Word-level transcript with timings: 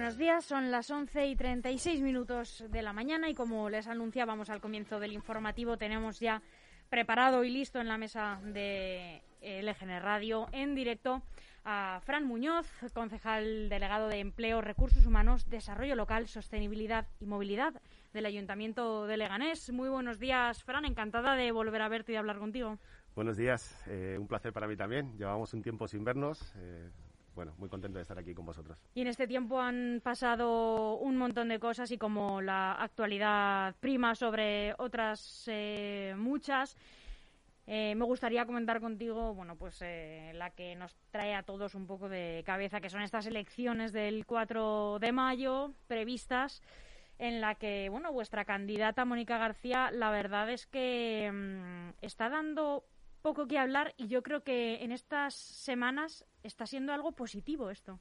buenos 0.00 0.16
días, 0.16 0.46
son 0.46 0.70
las 0.70 0.90
11 0.90 1.26
y 1.26 1.36
36 1.36 2.00
minutos 2.00 2.64
de 2.70 2.80
la 2.80 2.94
mañana 2.94 3.28
y 3.28 3.34
como 3.34 3.68
les 3.68 3.86
anunciábamos 3.86 4.48
al 4.48 4.62
comienzo 4.62 4.98
del 4.98 5.12
informativo, 5.12 5.76
tenemos 5.76 6.18
ya 6.20 6.40
preparado 6.88 7.44
y 7.44 7.50
listo 7.50 7.82
en 7.82 7.88
la 7.88 7.98
mesa 7.98 8.40
de 8.42 9.20
LGN 9.42 10.00
Radio 10.00 10.46
en 10.52 10.74
directo 10.74 11.20
a 11.66 12.00
Fran 12.02 12.24
Muñoz, 12.24 12.66
concejal 12.94 13.68
delegado 13.68 14.08
de 14.08 14.20
Empleo, 14.20 14.62
Recursos 14.62 15.04
Humanos, 15.04 15.50
Desarrollo 15.50 15.96
Local, 15.96 16.28
Sostenibilidad 16.28 17.06
y 17.20 17.26
Movilidad 17.26 17.74
del 18.14 18.24
Ayuntamiento 18.24 19.06
de 19.06 19.18
Leganés. 19.18 19.70
Muy 19.70 19.90
buenos 19.90 20.18
días, 20.18 20.64
Fran, 20.64 20.86
encantada 20.86 21.36
de 21.36 21.52
volver 21.52 21.82
a 21.82 21.88
verte 21.88 22.12
y 22.12 22.16
hablar 22.16 22.38
contigo. 22.38 22.78
Buenos 23.14 23.36
días, 23.36 23.76
eh, 23.86 24.16
un 24.18 24.28
placer 24.28 24.54
para 24.54 24.66
mí 24.66 24.76
también. 24.76 25.18
Llevamos 25.18 25.52
un 25.52 25.60
tiempo 25.60 25.86
sin 25.86 26.04
vernos. 26.04 26.54
Eh, 26.56 26.88
bueno, 27.34 27.54
muy 27.58 27.68
contento 27.68 27.98
de 27.98 28.02
estar 28.02 28.18
aquí 28.18 28.34
con 28.34 28.46
vosotros. 28.46 28.78
Y 28.94 29.02
en 29.02 29.06
este 29.06 29.26
tiempo 29.26 29.60
han 29.60 30.00
pasado 30.02 30.96
un 30.98 31.16
montón 31.16 31.48
de 31.48 31.58
cosas 31.58 31.90
y 31.90 31.98
como 31.98 32.40
la 32.40 32.72
actualidad 32.72 33.74
prima 33.80 34.14
sobre 34.14 34.74
otras 34.78 35.44
eh, 35.46 36.14
muchas, 36.16 36.76
eh, 37.72 37.94
me 37.94 38.04
gustaría 38.04 38.46
comentar 38.46 38.80
contigo, 38.80 39.32
bueno, 39.32 39.54
pues 39.54 39.80
eh, 39.82 40.32
la 40.34 40.50
que 40.50 40.74
nos 40.74 40.96
trae 41.12 41.34
a 41.34 41.44
todos 41.44 41.76
un 41.76 41.86
poco 41.86 42.08
de 42.08 42.42
cabeza, 42.44 42.80
que 42.80 42.90
son 42.90 43.02
estas 43.02 43.26
elecciones 43.26 43.92
del 43.92 44.26
4 44.26 44.98
de 44.98 45.12
mayo 45.12 45.72
previstas, 45.86 46.62
en 47.18 47.40
la 47.40 47.54
que, 47.54 47.88
bueno, 47.88 48.12
vuestra 48.12 48.44
candidata 48.44 49.04
Mónica 49.04 49.38
García, 49.38 49.90
la 49.92 50.10
verdad 50.10 50.50
es 50.50 50.66
que 50.66 51.30
mm, 51.32 51.90
está 52.00 52.28
dando 52.28 52.84
poco 53.22 53.46
que 53.46 53.58
hablar 53.58 53.94
y 53.96 54.08
yo 54.08 54.22
creo 54.22 54.42
que 54.42 54.82
en 54.82 54.92
estas 54.92 55.34
semanas 55.34 56.24
está 56.42 56.66
siendo 56.66 56.92
algo 56.92 57.12
positivo 57.12 57.70
esto. 57.70 57.98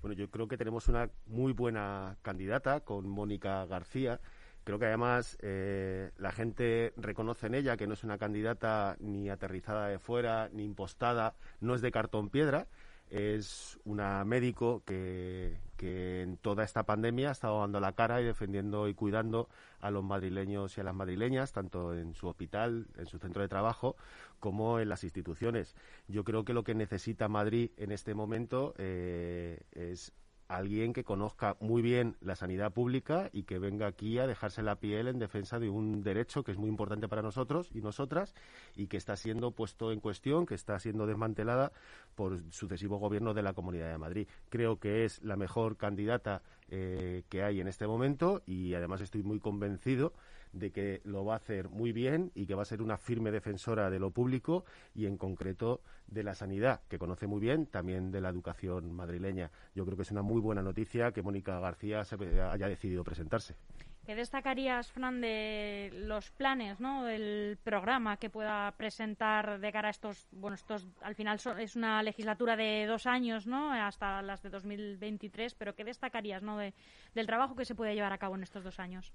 Bueno, 0.00 0.16
yo 0.16 0.30
creo 0.30 0.48
que 0.48 0.56
tenemos 0.56 0.88
una 0.88 1.10
muy 1.26 1.52
buena 1.52 2.16
candidata 2.22 2.80
con 2.80 3.08
Mónica 3.08 3.64
García. 3.66 4.20
Creo 4.64 4.78
que 4.78 4.86
además 4.86 5.36
eh, 5.40 6.10
la 6.18 6.32
gente 6.32 6.92
reconoce 6.96 7.46
en 7.46 7.54
ella 7.54 7.76
que 7.76 7.86
no 7.86 7.94
es 7.94 8.04
una 8.04 8.18
candidata 8.18 8.96
ni 9.00 9.28
aterrizada 9.28 9.88
de 9.88 9.98
fuera, 9.98 10.48
ni 10.52 10.64
impostada, 10.64 11.34
no 11.60 11.74
es 11.74 11.82
de 11.82 11.92
cartón 11.92 12.30
piedra, 12.30 12.66
es 13.10 13.78
una 13.84 14.24
médico 14.24 14.82
que, 14.84 15.56
que 15.82 16.22
en 16.22 16.36
toda 16.36 16.62
esta 16.62 16.84
pandemia 16.84 17.30
ha 17.30 17.32
estado 17.32 17.58
dando 17.58 17.80
la 17.80 17.90
cara 17.90 18.20
y 18.20 18.24
defendiendo 18.24 18.86
y 18.86 18.94
cuidando 18.94 19.48
a 19.80 19.90
los 19.90 20.04
madrileños 20.04 20.78
y 20.78 20.80
a 20.80 20.84
las 20.84 20.94
madrileñas, 20.94 21.50
tanto 21.50 21.92
en 21.92 22.14
su 22.14 22.28
hospital, 22.28 22.86
en 22.96 23.06
su 23.06 23.18
centro 23.18 23.42
de 23.42 23.48
trabajo, 23.48 23.96
como 24.38 24.78
en 24.78 24.88
las 24.88 25.02
instituciones. 25.02 25.74
Yo 26.06 26.22
creo 26.22 26.44
que 26.44 26.52
lo 26.52 26.62
que 26.62 26.76
necesita 26.76 27.26
Madrid 27.26 27.72
en 27.78 27.90
este 27.90 28.14
momento 28.14 28.74
eh, 28.78 29.58
es 29.72 30.12
alguien 30.56 30.92
que 30.92 31.04
conozca 31.04 31.56
muy 31.60 31.82
bien 31.82 32.16
la 32.20 32.36
sanidad 32.36 32.72
pública 32.72 33.30
y 33.32 33.44
que 33.44 33.58
venga 33.58 33.86
aquí 33.86 34.18
a 34.18 34.26
dejarse 34.26 34.62
la 34.62 34.76
piel 34.76 35.08
en 35.08 35.18
defensa 35.18 35.58
de 35.58 35.70
un 35.70 36.02
derecho 36.02 36.44
que 36.44 36.52
es 36.52 36.58
muy 36.58 36.68
importante 36.68 37.08
para 37.08 37.22
nosotros 37.22 37.70
y 37.72 37.80
nosotras 37.80 38.34
y 38.76 38.86
que 38.86 38.96
está 38.96 39.16
siendo 39.16 39.52
puesto 39.52 39.92
en 39.92 40.00
cuestión, 40.00 40.46
que 40.46 40.54
está 40.54 40.78
siendo 40.78 41.06
desmantelada 41.06 41.72
por 42.14 42.40
sucesivos 42.52 43.00
gobiernos 43.00 43.34
de 43.34 43.42
la 43.42 43.54
Comunidad 43.54 43.90
de 43.90 43.98
Madrid. 43.98 44.28
Creo 44.50 44.78
que 44.78 45.04
es 45.04 45.22
la 45.22 45.36
mejor 45.36 45.76
candidata 45.76 46.42
eh, 46.68 47.24
que 47.28 47.42
hay 47.42 47.60
en 47.60 47.68
este 47.68 47.86
momento 47.86 48.42
y 48.46 48.74
además 48.74 49.00
estoy 49.00 49.22
muy 49.22 49.40
convencido 49.40 50.12
de 50.52 50.70
que 50.70 51.00
lo 51.04 51.24
va 51.24 51.34
a 51.34 51.36
hacer 51.36 51.68
muy 51.68 51.92
bien 51.92 52.30
y 52.34 52.46
que 52.46 52.54
va 52.54 52.62
a 52.62 52.66
ser 52.66 52.82
una 52.82 52.98
firme 52.98 53.30
defensora 53.30 53.90
de 53.90 53.98
lo 53.98 54.10
público 54.10 54.64
y 54.94 55.06
en 55.06 55.16
concreto 55.16 55.80
de 56.06 56.22
la 56.22 56.34
sanidad, 56.34 56.80
que 56.88 56.98
conoce 56.98 57.26
muy 57.26 57.40
bien, 57.40 57.66
también 57.66 58.10
de 58.10 58.20
la 58.20 58.28
educación 58.28 58.92
madrileña. 58.92 59.50
Yo 59.74 59.84
creo 59.84 59.96
que 59.96 60.02
es 60.02 60.10
una 60.10 60.22
muy 60.22 60.40
buena 60.40 60.62
noticia 60.62 61.12
que 61.12 61.22
Mónica 61.22 61.58
García 61.58 62.04
se 62.04 62.16
haya 62.40 62.68
decidido 62.68 63.04
presentarse. 63.04 63.56
¿Qué 64.04 64.16
destacarías, 64.16 64.90
Fran, 64.90 65.20
de 65.20 65.90
los 65.94 66.32
planes, 66.32 66.80
¿no? 66.80 67.04
del 67.04 67.56
programa 67.62 68.16
que 68.16 68.30
pueda 68.30 68.72
presentar 68.72 69.60
de 69.60 69.70
cara 69.70 69.88
a 69.88 69.90
estos, 69.92 70.26
bueno, 70.32 70.56
estos 70.56 70.88
al 71.02 71.14
final 71.14 71.38
es 71.60 71.76
una 71.76 72.02
legislatura 72.02 72.56
de 72.56 72.86
dos 72.86 73.06
años, 73.06 73.46
¿no? 73.46 73.70
hasta 73.70 74.20
las 74.22 74.42
de 74.42 74.50
2023, 74.50 75.54
pero 75.54 75.76
¿qué 75.76 75.84
destacarías, 75.84 76.42
¿no? 76.42 76.58
De, 76.58 76.74
del 77.14 77.28
trabajo 77.28 77.54
que 77.54 77.64
se 77.64 77.76
puede 77.76 77.94
llevar 77.94 78.12
a 78.12 78.18
cabo 78.18 78.34
en 78.34 78.42
estos 78.42 78.64
dos 78.64 78.80
años? 78.80 79.12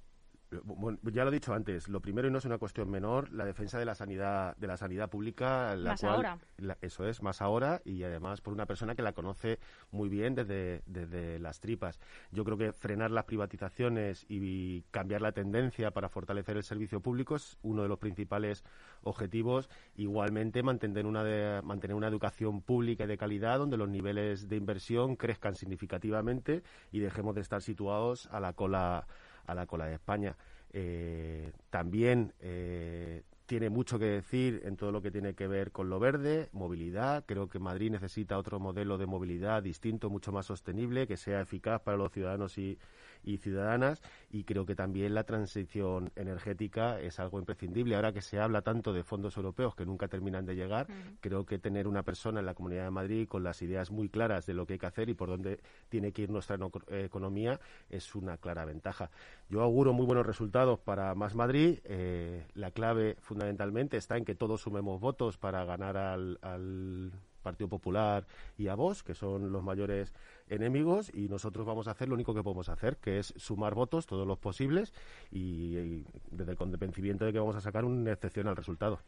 Bueno, 0.63 0.97
ya 1.11 1.23
lo 1.25 1.29
he 1.29 1.33
dicho 1.33 1.53
antes, 1.53 1.89
lo 1.89 1.99
primero 1.99 2.27
y 2.27 2.31
no 2.31 2.37
es 2.37 2.45
una 2.45 2.57
cuestión 2.57 2.89
menor, 2.89 3.33
la 3.33 3.43
defensa 3.43 3.77
de 3.79 3.85
la 3.85 3.95
sanidad 3.95 4.55
de 4.55 4.67
la 4.67 4.77
sanidad 4.77 5.09
pública, 5.09 5.75
la 5.75 5.91
más 5.91 6.01
cual, 6.01 6.15
ahora. 6.15 6.39
eso 6.81 7.05
es, 7.05 7.21
más 7.21 7.41
ahora 7.41 7.81
y 7.83 8.03
además 8.03 8.39
por 8.39 8.53
una 8.53 8.65
persona 8.65 8.95
que 8.95 9.01
la 9.01 9.11
conoce 9.11 9.59
muy 9.91 10.07
bien 10.07 10.35
desde, 10.35 10.83
desde 10.85 11.39
las 11.39 11.59
tripas. 11.59 11.99
Yo 12.31 12.45
creo 12.45 12.57
que 12.57 12.71
frenar 12.71 13.11
las 13.11 13.25
privatizaciones 13.25 14.25
y 14.29 14.83
cambiar 14.91 15.21
la 15.21 15.33
tendencia 15.33 15.91
para 15.91 16.07
fortalecer 16.07 16.55
el 16.55 16.63
servicio 16.63 17.01
público 17.01 17.35
es 17.35 17.57
uno 17.61 17.81
de 17.81 17.89
los 17.89 17.99
principales 17.99 18.63
objetivos. 19.01 19.69
Igualmente 19.95 20.63
mantener 20.63 21.05
una 21.05 21.25
de, 21.25 21.61
mantener 21.61 21.95
una 21.95 22.07
educación 22.07 22.61
pública 22.61 23.03
y 23.03 23.07
de 23.07 23.17
calidad 23.17 23.57
donde 23.59 23.75
los 23.75 23.89
niveles 23.89 24.47
de 24.47 24.55
inversión 24.55 25.17
crezcan 25.17 25.55
significativamente 25.55 26.63
y 26.91 26.99
dejemos 26.99 27.35
de 27.35 27.41
estar 27.41 27.61
situados 27.61 28.27
a 28.31 28.39
la 28.39 28.53
cola 28.53 29.07
a 29.47 29.55
la 29.55 29.65
cola 29.65 29.87
de 29.87 29.95
España. 29.95 30.35
Eh, 30.71 31.51
también 31.69 32.33
eh, 32.39 33.23
tiene 33.47 33.69
mucho 33.69 33.97
que 33.97 34.05
decir 34.05 34.61
en 34.65 34.75
todo 34.75 34.91
lo 34.91 35.01
que 35.01 35.09
tiene 35.09 35.33
que 35.33 35.47
ver 35.47 35.71
con 35.71 35.89
lo 35.89 35.99
verde, 35.99 36.49
movilidad. 36.51 37.23
Creo 37.25 37.47
que 37.47 37.59
Madrid 37.59 37.89
necesita 37.89 38.37
otro 38.37 38.59
modelo 38.59 38.97
de 38.97 39.05
movilidad 39.07 39.63
distinto, 39.63 40.09
mucho 40.09 40.31
más 40.31 40.45
sostenible, 40.45 41.07
que 41.07 41.17
sea 41.17 41.41
eficaz 41.41 41.81
para 41.81 41.97
los 41.97 42.11
ciudadanos 42.11 42.57
y, 42.57 42.77
y 43.23 43.37
ciudadanas 43.37 44.01
y 44.29 44.43
creo 44.43 44.65
que 44.65 44.75
también 44.75 45.13
la 45.13 45.23
transición 45.23 46.11
energética 46.15 46.99
es 46.99 47.19
algo 47.19 47.39
imprescindible. 47.39 47.95
Ahora 47.95 48.13
que 48.13 48.21
se 48.21 48.39
habla 48.39 48.61
tanto 48.61 48.93
de 48.93 49.03
fondos 49.03 49.37
europeos 49.37 49.75
que 49.75 49.85
nunca 49.85 50.07
terminan 50.07 50.45
de 50.45 50.55
llegar, 50.55 50.87
creo 51.21 51.45
que 51.45 51.59
tener 51.59 51.87
una 51.87 52.03
persona 52.03 52.39
en 52.39 52.45
la 52.45 52.53
Comunidad 52.53 52.85
de 52.85 52.91
Madrid 52.91 53.27
con 53.27 53.43
las 53.43 53.61
ideas 53.61 53.91
muy 53.91 54.09
claras 54.09 54.45
de 54.45 54.53
lo 54.53 54.65
que 54.65 54.73
hay 54.73 54.79
que 54.79 54.85
hacer 54.85 55.09
y 55.09 55.13
por 55.13 55.29
dónde 55.29 55.59
tiene 55.89 56.11
que 56.11 56.23
ir 56.23 56.29
nuestra 56.29 56.57
economía 56.89 57.59
es 57.89 58.15
una 58.15 58.37
clara 58.37 58.65
ventaja. 58.65 59.09
Yo 59.49 59.61
auguro 59.61 59.93
muy 59.93 60.05
buenos 60.05 60.25
resultados 60.25 60.79
para 60.79 61.13
Más 61.15 61.35
Madrid. 61.35 61.79
Eh, 61.83 62.45
la 62.53 62.71
clave 62.71 63.15
fundamentalmente 63.21 63.97
está 63.97 64.17
en 64.17 64.25
que 64.25 64.35
todos 64.35 64.61
sumemos 64.61 64.99
votos 64.99 65.37
para 65.37 65.63
ganar 65.65 65.97
al, 65.97 66.37
al 66.41 67.11
Partido 67.47 67.69
Popular 67.69 68.25
y 68.57 68.67
a 68.67 68.75
Vox, 68.75 69.03
que 69.03 69.13
son 69.13 69.53
los 69.53 69.63
mayores 69.63 70.13
enemigos, 70.49 71.09
y 71.13 71.29
nosotros 71.29 71.65
vamos 71.65 71.87
a 71.87 71.91
hacer 71.91 72.09
lo 72.09 72.15
único 72.15 72.33
que 72.33 72.43
podemos 72.43 72.67
hacer, 72.67 72.97
que 72.97 73.19
es 73.19 73.33
sumar 73.37 73.73
votos, 73.73 74.05
todos 74.05 74.27
los 74.27 74.37
posibles, 74.37 74.93
y, 75.31 76.03
desde 76.29 76.51
el 76.51 76.57
convencimiento 76.57 77.23
de 77.23 77.31
que 77.31 77.39
vamos 77.39 77.55
a 77.55 77.61
sacar 77.61 77.85
un 77.85 78.05
excepcional 78.07 78.55
resultado. 78.55 78.99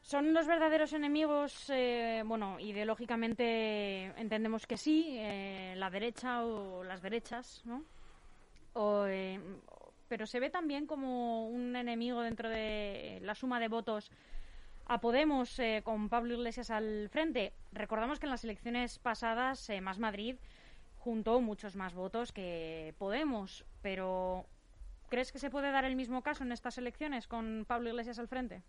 ¿Son 0.00 0.32
los 0.32 0.46
verdaderos 0.46 0.94
enemigos? 0.94 1.68
Eh, 1.68 2.22
bueno, 2.24 2.58
ideológicamente 2.58 4.06
entendemos 4.18 4.66
que 4.66 4.78
sí, 4.78 5.16
eh, 5.18 5.74
la 5.76 5.90
derecha 5.90 6.42
o 6.44 6.82
las 6.82 7.02
derechas, 7.02 7.60
¿no? 7.66 7.84
O, 8.72 9.04
eh, 9.06 9.38
pero 10.08 10.26
se 10.26 10.40
ve 10.40 10.48
también 10.48 10.86
como 10.86 11.46
un 11.48 11.76
enemigo 11.76 12.22
dentro 12.22 12.48
de 12.48 13.18
la 13.22 13.34
suma 13.34 13.60
de 13.60 13.68
votos 13.68 14.10
a 14.90 15.00
Podemos 15.00 15.56
eh, 15.60 15.82
con 15.84 16.08
Pablo 16.08 16.34
Iglesias 16.34 16.68
al 16.68 17.08
frente. 17.10 17.52
Recordamos 17.70 18.18
que 18.18 18.26
en 18.26 18.30
las 18.30 18.42
elecciones 18.42 18.98
pasadas 18.98 19.70
eh, 19.70 19.80
Más 19.80 20.00
Madrid 20.00 20.34
juntó 20.98 21.40
muchos 21.40 21.76
más 21.76 21.94
votos 21.94 22.32
que 22.32 22.92
Podemos, 22.98 23.64
pero 23.82 24.46
¿crees 25.08 25.30
que 25.30 25.38
se 25.38 25.48
puede 25.48 25.70
dar 25.70 25.84
el 25.84 25.94
mismo 25.94 26.24
caso 26.24 26.42
en 26.42 26.50
estas 26.50 26.76
elecciones 26.76 27.28
con 27.28 27.66
Pablo 27.68 27.90
Iglesias 27.90 28.18
al 28.18 28.26
frente? 28.26 28.64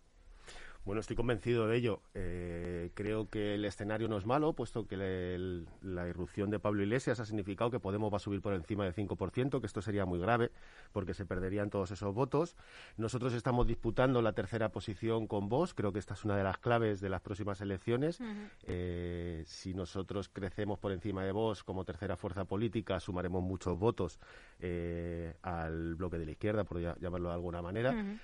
Bueno, 0.84 1.00
estoy 1.00 1.16
convencido 1.16 1.68
de 1.68 1.78
ello. 1.78 2.02
Eh, 2.16 2.90
creo 2.96 3.30
que 3.30 3.54
el 3.54 3.66
escenario 3.66 4.08
no 4.08 4.18
es 4.18 4.26
malo, 4.26 4.54
puesto 4.54 4.88
que 4.88 4.98
la 4.98 6.08
irrupción 6.08 6.50
de 6.50 6.60
Pablo 6.60 6.82
Iglesias 6.82 7.20
ha 7.20 7.26
significado 7.26 7.70
que 7.70 7.80
Podemos 7.80 8.12
va 8.12 8.18
a 8.18 8.20
subir 8.20 8.42
por 8.42 8.54
encima 8.54 8.84
del 8.84 8.96
5%, 8.96 9.60
que 9.60 9.68
esto 9.68 9.82
sería 9.82 10.06
muy 10.06 10.20
grave, 10.20 10.52
porque 10.92 11.14
se 11.14 11.26
perderían 11.26 11.70
todos 11.70 11.92
esos 11.92 12.14
votos. 12.16 12.56
Nosotros 12.98 13.34
estamos 13.34 13.68
disputando 13.68 14.24
la 14.24 14.34
tercera 14.34 14.70
posición 14.70 15.28
con 15.28 15.50
vos. 15.50 15.76
Creo 15.76 15.94
que 15.94 16.00
esta 16.00 16.16
es 16.16 16.26
una 16.26 16.36
de 16.36 16.44
las 16.44 16.58
claves 16.58 17.00
de 17.00 17.10
las 17.10 17.22
próximas 17.22 17.62
elecciones. 17.62 18.20
Eh, 18.64 19.44
si 19.46 19.76
nosotros 19.76 20.30
crecemos 20.30 20.80
por 20.80 20.92
encima 20.92 21.24
de 21.24 21.32
vos 21.32 21.64
como 21.64 21.86
tercera 21.86 22.18
fuerza 22.18 22.46
política, 22.46 23.00
sumaremos 23.00 23.44
muchos 23.44 23.78
votos 23.78 24.20
eh, 24.60 25.36
al 25.44 25.94
bloque 25.94 26.18
de 26.18 26.26
la 26.26 26.32
izquierda, 26.32 26.64
por 26.64 26.80
llamarlo 27.00 27.30
de 27.30 27.36
alguna 27.36 27.62
manera. 27.62 28.20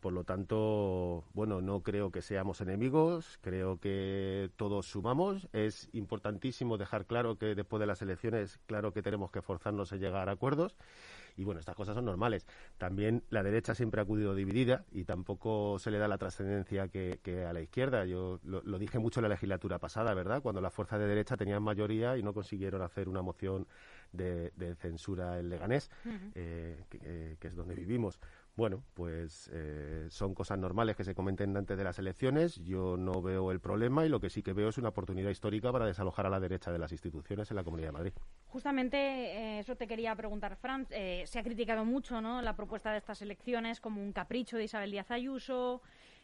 por 0.00 0.12
lo 0.12 0.24
tanto, 0.24 1.24
bueno, 1.32 1.62
no 1.62 1.80
creo 1.82 2.01
que 2.10 2.22
seamos 2.22 2.60
enemigos, 2.60 3.38
creo 3.40 3.78
que 3.78 4.50
todos 4.56 4.86
sumamos. 4.86 5.48
Es 5.52 5.88
importantísimo 5.92 6.78
dejar 6.78 7.06
claro 7.06 7.36
que 7.36 7.54
después 7.54 7.80
de 7.80 7.86
las 7.86 8.02
elecciones, 8.02 8.58
claro 8.66 8.92
que 8.92 9.02
tenemos 9.02 9.30
que 9.30 9.42
forzarnos 9.42 9.92
a 9.92 9.96
llegar 9.96 10.28
a 10.28 10.32
acuerdos. 10.32 10.76
Y 11.36 11.44
bueno, 11.44 11.60
estas 11.60 11.76
cosas 11.76 11.94
son 11.94 12.04
normales. 12.04 12.46
También 12.76 13.22
la 13.30 13.42
derecha 13.42 13.74
siempre 13.74 14.00
ha 14.00 14.04
acudido 14.04 14.34
dividida 14.34 14.84
y 14.92 15.04
tampoco 15.04 15.78
se 15.78 15.90
le 15.90 15.98
da 15.98 16.08
la 16.08 16.18
trascendencia 16.18 16.88
que, 16.88 17.46
a 17.48 17.52
la 17.52 17.60
izquierda. 17.60 18.04
Yo 18.04 18.38
lo, 18.44 18.60
lo, 18.62 18.78
dije 18.78 18.98
mucho 18.98 19.20
en 19.20 19.22
la 19.22 19.28
legislatura 19.30 19.78
pasada, 19.78 20.12
¿verdad? 20.12 20.42
Cuando 20.42 20.60
las 20.60 20.74
fuerzas 20.74 20.98
de 20.98 21.06
derecha 21.06 21.36
tenían 21.36 21.62
mayoría 21.62 22.18
y 22.18 22.22
no 22.22 22.34
consiguieron 22.34 22.82
hacer 22.82 23.08
una 23.08 23.22
moción 23.22 23.66
de, 24.12 24.74
censura 24.80 25.38
en 25.38 25.48
Leganés, 25.48 25.90
eh, 26.34 26.84
que, 26.88 27.48
es 27.48 27.54
donde 27.54 27.74
vivimos. 27.74 28.20
Bueno, 28.54 28.84
pues 28.92 29.48
eh, 29.50 30.06
son 30.10 30.34
cosas 30.34 30.58
normales 30.58 30.94
que 30.94 31.04
se 31.04 31.14
comenten 31.14 31.56
antes 31.56 31.78
de 31.78 31.84
las 31.84 31.98
elecciones. 31.98 32.56
Yo 32.62 32.98
no 32.98 33.22
veo 33.22 33.50
el 33.50 33.60
problema 33.60 34.04
y 34.04 34.10
lo 34.10 34.20
que 34.20 34.28
sí 34.28 34.42
que 34.42 34.52
veo 34.52 34.68
es 34.68 34.76
una 34.76 34.90
oportunidad 34.90 35.30
histórica 35.30 35.72
para 35.72 35.86
desalojar 35.86 36.26
a 36.26 36.30
la 36.30 36.38
derecha 36.38 36.70
de 36.70 36.78
las 36.78 36.92
instituciones 36.92 37.50
en 37.50 37.56
la 37.56 37.64
Comunidad 37.64 37.88
de 37.88 37.92
Madrid. 37.92 38.12
Justamente 38.48 38.98
eh, 38.98 39.58
eso 39.60 39.74
te 39.76 39.86
quería 39.86 40.14
preguntar, 40.14 40.56
Fran. 40.56 40.86
Eh, 40.90 41.22
se 41.26 41.38
ha 41.38 41.42
criticado 41.42 41.86
mucho 41.86 42.20
¿no? 42.20 42.42
la 42.42 42.54
propuesta 42.54 42.92
de 42.92 42.98
estas 42.98 43.22
elecciones 43.22 43.80
como 43.80 44.02
un 44.02 44.12
capricho 44.12 44.58
de 44.58 44.64
Isabel 44.64 44.90
Díaz 44.90 45.10
Ayuso, 45.10 45.80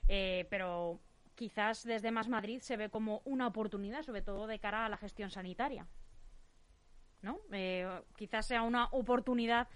pero 0.07 1.01
quizás 1.35 1.85
desde 1.85 2.11
Más 2.11 2.29
Madrid 2.29 2.61
se 2.61 2.77
ve 2.77 2.91
como 2.91 3.23
una 3.25 3.47
oportunidad, 3.47 4.03
sobre 4.03 4.21
todo 4.21 4.47
de 4.47 4.59
cara 4.59 4.85
a 4.85 4.89
la 4.91 4.99
gestión 4.99 5.31
sanitaria. 5.31 5.87
¿No? 7.21 7.41
quizás 8.17 8.47
sea 8.47 8.63
una 8.63 8.87
oportunidad 8.93 9.67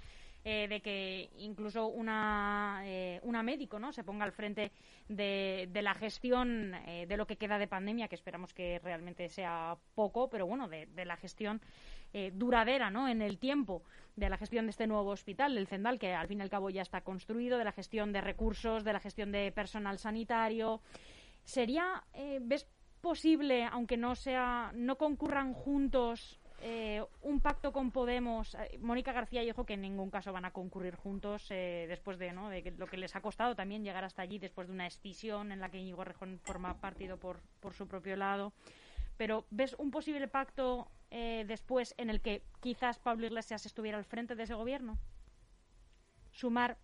eh, 0.44 0.67
de 0.67 0.81
que 0.81 1.31
incluso 1.39 1.87
una, 1.87 2.83
eh, 2.85 3.21
una 3.23 3.44
médico 3.44 3.79
¿no? 3.79 3.93
se 3.93 4.03
ponga 4.03 4.25
al 4.25 4.33
frente 4.33 4.73
de, 5.09 5.69
de 5.71 5.83
la 5.83 5.94
gestión 5.94 6.75
eh, 6.87 7.06
de 7.06 7.17
lo 7.17 7.29
que 7.29 7.37
queda 7.37 7.59
de 7.59 7.69
pandemia, 7.69 8.09
que 8.09 8.17
esperamos 8.17 8.53
que 8.53 8.81
realmente 8.81 9.29
sea 9.29 9.77
poco, 9.94 10.29
pero 10.29 10.44
bueno, 10.47 10.67
de, 10.67 10.87
de 10.87 11.05
la 11.05 11.17
gestión 11.17 11.61
duradera 12.35 12.91
¿no? 12.91 13.09
en 13.09 13.23
el 13.23 13.39
tiempo, 13.39 13.85
de 14.17 14.29
la 14.29 14.37
gestión 14.37 14.67
de 14.67 14.71
este 14.71 14.87
nuevo 14.87 15.09
hospital, 15.09 15.56
el 15.56 15.67
Cendal, 15.67 15.99
que 15.99 16.12
al 16.12 16.29
fin 16.29 16.41
y 16.41 16.43
al 16.43 16.50
cabo 16.50 16.69
ya 16.69 16.83
está 16.83 17.00
construido, 17.00 17.56
de 17.56 17.65
la 17.65 17.73
gestión 17.73 18.12
de 18.12 18.21
recursos, 18.21 18.85
de 18.85 18.93
la 18.93 19.00
gestión 19.00 19.33
de 19.33 19.50
personal 19.50 19.99
sanitario. 19.99 20.83
¿Sería, 21.43 22.05
ves 22.43 22.69
posible, 23.00 23.65
aunque 23.65 23.97
no 23.97 24.15
sea, 24.15 24.73
no 24.75 24.99
concurran 24.99 25.55
juntos 25.55 26.38
eh, 26.64 27.05
un 27.23 27.41
pacto 27.41 27.73
con 27.73 27.91
Podemos, 27.91 28.55
eh, 28.55 28.79
Mónica 28.81 29.12
García 29.12 29.43
y 29.43 29.50
Ojo 29.50 29.67
que 29.67 29.75
en 29.75 29.81
ningún 29.81 30.11
caso 30.11 30.32
van 30.32 30.44
a 30.44 30.53
concurrir 30.53 30.94
juntos 30.94 31.50
eh, 31.50 31.87
después 31.88 32.19
de, 32.19 32.32
¿no? 32.32 32.50
de 32.50 32.73
lo 32.79 32.87
que 32.87 32.97
les 32.97 33.17
ha 33.17 33.20
costado 33.20 33.56
también 33.56 33.82
llegar 33.82 34.05
hasta 34.05 34.23
allí 34.23 34.38
después 34.38 34.69
de 34.69 34.73
una 34.73 34.87
escisión 34.87 35.50
en 35.50 35.59
la 35.59 35.70
que 35.70 35.79
Íñigo 35.79 36.05
Rejón 36.05 36.38
forma 36.44 36.81
partido 36.81 37.17
por, 37.19 37.41
por 37.59 37.75
su 37.75 37.88
propio 37.88 38.14
lado. 38.14 38.53
Pero 39.17 39.44
¿ves 39.50 39.75
un 39.79 39.91
posible 39.91 40.29
pacto 40.29 40.88
después 41.11 41.94
en 41.99 42.09
el 42.09 42.23
que 42.23 42.43
quizás 42.61 42.99
Pablo 42.99 43.26
Iglesias 43.26 43.67
estuviera 43.67 43.99
al 43.99 44.05
frente 44.05 44.35
de 44.35 44.44
ese 44.44 44.55
gobierno? 44.55 44.99
Sumar 46.31 46.79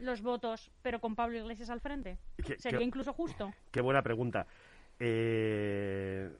los 0.00 0.22
votos, 0.22 0.70
pero 0.82 1.00
con 1.00 1.14
Pablo 1.14 1.38
Iglesias 1.38 1.70
al 1.70 1.80
frente. 1.80 2.18
¿Sería 2.58 2.82
incluso 2.82 3.12
justo? 3.12 3.52
Qué 3.70 3.80
buena 3.80 4.02
pregunta. 4.02 4.46
Eh, 4.98 6.30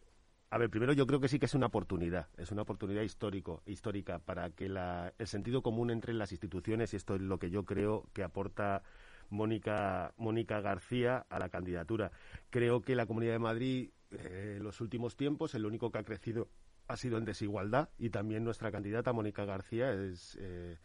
a 0.53 0.59
ver, 0.59 0.69
primero 0.69 0.93
yo 0.93 1.07
creo 1.07 1.19
que 1.19 1.29
sí 1.29 1.39
que 1.39 1.47
es 1.47 1.55
una 1.55 1.69
oportunidad, 1.69 2.29
es 2.37 2.53
una 2.53 2.61
oportunidad 2.61 3.01
histórico, 3.01 3.63
histórica 3.65 4.19
para 4.19 4.51
que 4.51 4.67
el 4.67 5.27
sentido 5.27 5.63
común 5.63 5.91
entre 5.91 6.13
en 6.13 6.19
las 6.19 6.31
instituciones 6.31 6.93
y 6.93 6.97
esto 6.97 7.15
es 7.15 7.23
lo 7.23 7.39
que 7.39 7.49
yo 7.49 7.65
creo 7.65 8.05
que 8.13 8.23
aporta 8.23 8.83
Mónica, 9.31 10.13
Mónica 10.19 10.61
García 10.61 11.25
a 11.31 11.39
la 11.39 11.49
candidatura. 11.49 12.13
Creo 12.51 12.83
que 12.83 12.95
la 12.95 13.07
Comunidad 13.07 13.33
de 13.33 13.39
Madrid 13.39 13.91
eh, 14.11 14.57
en 14.59 14.63
los 14.63 14.83
últimos 14.83 15.17
tiempos 15.17 15.55
el 15.55 15.65
único 15.65 15.91
que 15.91 16.01
ha 16.01 16.05
crecido 16.05 16.51
ha 16.87 16.99
sido 16.99 17.17
en 17.17 17.25
desigualdad 17.25 17.89
y 17.97 18.11
también 18.11 18.45
nuestra 18.45 18.71
candidata 18.71 19.15
Mónica 19.15 19.47
García 19.47 19.91
es 19.95 20.37
eh, 20.39 20.77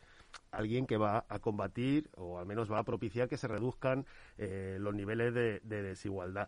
alguien 0.50 0.88
que 0.88 0.96
va 0.96 1.26
a 1.28 1.40
combatir 1.40 2.10
o 2.16 2.40
al 2.40 2.46
menos 2.46 2.72
va 2.72 2.80
a 2.80 2.86
propiciar 2.86 3.28
que 3.28 3.36
se 3.36 3.50
reduzcan 3.50 4.06
eh, 4.38 4.78
los 4.80 4.96
niveles 4.96 5.34
de 5.34 5.60
desigualdad. 5.84 6.48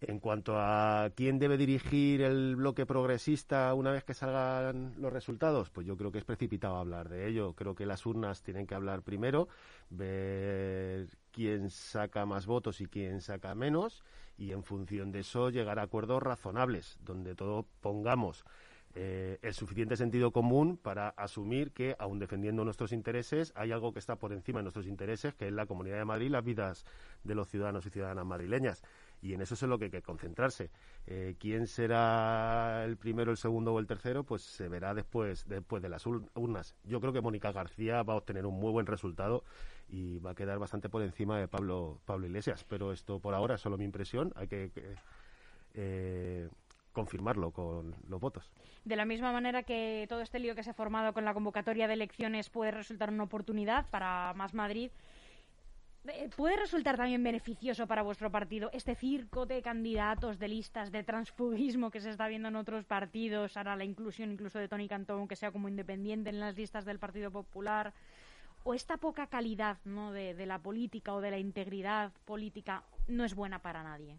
En 0.00 0.20
cuanto 0.20 0.58
a 0.58 1.10
quién 1.14 1.38
debe 1.38 1.56
dirigir 1.56 2.20
el 2.20 2.56
bloque 2.56 2.84
progresista 2.84 3.72
una 3.72 3.92
vez 3.92 4.04
que 4.04 4.12
salgan 4.12 4.94
los 4.98 5.10
resultados, 5.10 5.70
pues 5.70 5.86
yo 5.86 5.96
creo 5.96 6.12
que 6.12 6.18
es 6.18 6.24
precipitado 6.24 6.76
hablar 6.76 7.08
de 7.08 7.26
ello. 7.26 7.54
Creo 7.54 7.74
que 7.74 7.86
las 7.86 8.04
urnas 8.04 8.42
tienen 8.42 8.66
que 8.66 8.74
hablar 8.74 9.00
primero, 9.00 9.48
ver 9.88 11.08
quién 11.32 11.70
saca 11.70 12.26
más 12.26 12.44
votos 12.44 12.82
y 12.82 12.86
quién 12.86 13.22
saca 13.22 13.54
menos, 13.54 14.04
y 14.36 14.52
en 14.52 14.64
función 14.64 15.12
de 15.12 15.20
eso 15.20 15.48
llegar 15.48 15.78
a 15.78 15.84
acuerdos 15.84 16.22
razonables, 16.22 16.98
donde 17.02 17.34
todos 17.34 17.64
pongamos 17.80 18.44
eh, 18.94 19.38
el 19.40 19.54
suficiente 19.54 19.96
sentido 19.96 20.30
común 20.30 20.76
para 20.76 21.08
asumir 21.10 21.72
que, 21.72 21.96
aun 21.98 22.18
defendiendo 22.18 22.64
nuestros 22.64 22.92
intereses, 22.92 23.52
hay 23.54 23.72
algo 23.72 23.94
que 23.94 23.98
está 23.98 24.16
por 24.16 24.32
encima 24.32 24.58
de 24.58 24.64
nuestros 24.64 24.86
intereses, 24.86 25.34
que 25.34 25.48
es 25.48 25.52
la 25.52 25.66
Comunidad 25.66 25.98
de 25.98 26.04
Madrid 26.04 26.26
y 26.26 26.30
las 26.30 26.44
vidas 26.44 26.84
de 27.24 27.34
los 27.34 27.48
ciudadanos 27.48 27.86
y 27.86 27.90
ciudadanas 27.90 28.26
madrileñas 28.26 28.82
y 29.22 29.34
en 29.34 29.40
eso 29.40 29.54
es 29.54 29.62
en 29.62 29.70
lo 29.70 29.78
que 29.78 29.86
hay 29.86 29.90
que 29.90 30.02
concentrarse. 30.02 30.70
Eh, 31.06 31.36
¿Quién 31.38 31.66
será 31.66 32.84
el 32.84 32.96
primero, 32.96 33.30
el 33.30 33.36
segundo 33.36 33.74
o 33.74 33.78
el 33.78 33.86
tercero? 33.86 34.24
Pues 34.24 34.42
se 34.42 34.68
verá 34.68 34.94
después, 34.94 35.48
después 35.48 35.82
de 35.82 35.88
las 35.88 36.06
urnas. 36.06 36.76
Yo 36.84 37.00
creo 37.00 37.12
que 37.12 37.20
Mónica 37.20 37.52
García 37.52 38.02
va 38.02 38.14
a 38.14 38.16
obtener 38.16 38.46
un 38.46 38.58
muy 38.58 38.72
buen 38.72 38.86
resultado 38.86 39.44
y 39.88 40.18
va 40.18 40.30
a 40.30 40.34
quedar 40.34 40.58
bastante 40.58 40.88
por 40.88 41.02
encima 41.02 41.38
de 41.38 41.48
Pablo, 41.48 42.00
Pablo 42.04 42.26
Iglesias, 42.26 42.64
pero 42.68 42.92
esto 42.92 43.20
por 43.20 43.34
ahora 43.34 43.54
es 43.54 43.60
solo 43.60 43.78
mi 43.78 43.84
impresión, 43.84 44.32
hay 44.36 44.48
que... 44.48 44.70
Eh, 45.74 46.48
confirmarlo 46.96 47.50
con 47.50 47.94
los 48.08 48.18
votos. 48.18 48.50
De 48.86 48.96
la 48.96 49.04
misma 49.04 49.30
manera 49.30 49.64
que 49.64 50.06
todo 50.08 50.22
este 50.22 50.38
lío 50.38 50.54
que 50.54 50.62
se 50.62 50.70
ha 50.70 50.74
formado 50.74 51.12
con 51.12 51.26
la 51.26 51.34
convocatoria 51.34 51.86
de 51.86 51.92
elecciones 51.92 52.48
puede 52.48 52.70
resultar 52.70 53.10
una 53.10 53.24
oportunidad 53.24 53.84
para 53.90 54.32
Más 54.32 54.54
Madrid, 54.54 54.90
¿Puede 56.36 56.56
resultar 56.56 56.96
también 56.96 57.22
beneficioso 57.22 57.86
para 57.86 58.02
vuestro 58.02 58.30
partido 58.30 58.70
este 58.72 58.94
circo 58.94 59.46
de 59.46 59.62
candidatos, 59.62 60.38
de 60.38 60.48
listas, 60.48 60.92
de 60.92 61.02
transfugismo 61.02 61.90
que 61.90 62.00
se 62.00 62.10
está 62.10 62.28
viendo 62.28 62.48
en 62.48 62.56
otros 62.56 62.84
partidos, 62.84 63.56
ahora 63.56 63.76
la 63.76 63.84
inclusión 63.84 64.30
incluso 64.30 64.58
de 64.58 64.68
Tony 64.68 64.88
Cantón, 64.88 65.26
que 65.26 65.36
sea 65.36 65.50
como 65.50 65.68
independiente 65.68 66.30
en 66.30 66.38
las 66.38 66.56
listas 66.56 66.84
del 66.84 66.98
Partido 66.98 67.30
Popular? 67.30 67.92
¿O 68.62 68.74
esta 68.74 68.96
poca 68.98 69.26
calidad 69.26 69.78
¿no? 69.84 70.12
de, 70.12 70.46
la 70.46 70.60
política 70.60 71.14
o 71.14 71.20
de 71.20 71.30
la 71.30 71.38
integridad 71.38 72.12
política 72.24 72.84
no 73.08 73.24
es 73.24 73.34
buena 73.34 73.60
para 73.60 73.82
nadie? 73.82 74.18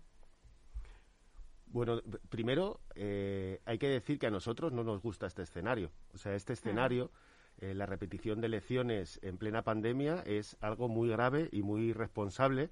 Bueno, 1.68 2.02
primero 2.30 2.80
eh, 2.96 3.62
hay 3.66 3.78
que 3.78 3.90
decir 3.90 4.20
que 4.20 4.28
a 4.28 4.32
nosotros 4.32 4.72
no 4.72 4.84
nos 4.84 5.02
gusta 5.02 5.28
este 5.28 5.44
escenario. 5.44 5.92
O 6.14 6.18
sea, 6.18 6.34
este 6.34 6.54
escenario... 6.54 7.12
Eh, 7.60 7.74
la 7.74 7.86
repetición 7.86 8.42
de 8.42 8.48
elecciones 8.48 9.20
en 9.24 9.38
plena 9.38 9.64
pandemia 9.64 10.24
es 10.26 10.58
algo 10.62 10.88
muy 10.88 11.10
grave 11.10 11.50
y 11.52 11.64
muy 11.64 11.90
irresponsable 11.90 12.70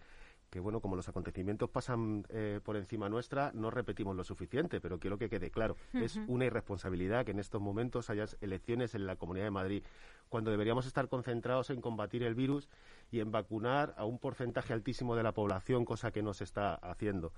que 0.56 0.62
bueno, 0.62 0.80
como 0.80 0.96
los 0.96 1.10
acontecimientos 1.10 1.70
pasan 1.70 2.26
eh, 2.30 2.62
por 2.64 2.78
encima 2.78 3.10
nuestra, 3.10 3.52
no 3.54 3.72
repetimos 3.72 4.16
lo 4.16 4.24
suficiente, 4.24 4.80
pero 4.80 5.00
quiero 5.00 5.18
que 5.18 5.30
quede 5.30 5.52
claro, 5.52 5.76
es 5.94 6.16
una 6.28 6.46
irresponsabilidad 6.46 7.26
que 7.26 7.32
en 7.32 7.40
estos 7.40 7.62
momentos 7.62 8.10
haya 8.10 8.26
elecciones 8.40 8.96
en 8.96 9.06
la 9.06 9.18
Comunidad 9.18 9.46
de 9.46 9.52
Madrid, 9.52 9.84
cuando 10.30 10.52
deberíamos 10.52 10.86
estar 10.86 11.10
concentrados 11.10 11.72
en 11.72 11.82
combatir 11.82 12.24
el 12.24 12.36
virus 12.36 12.70
y 13.12 13.20
en 13.20 13.32
vacunar 13.32 13.94
a 13.98 14.06
un 14.06 14.18
porcentaje 14.18 14.72
altísimo 14.72 15.18
de 15.18 15.24
la 15.24 15.34
población, 15.34 15.84
cosa 15.84 16.12
que 16.12 16.24
no 16.24 16.34
se 16.34 16.46
está 16.46 16.76
haciendo. 16.76 17.34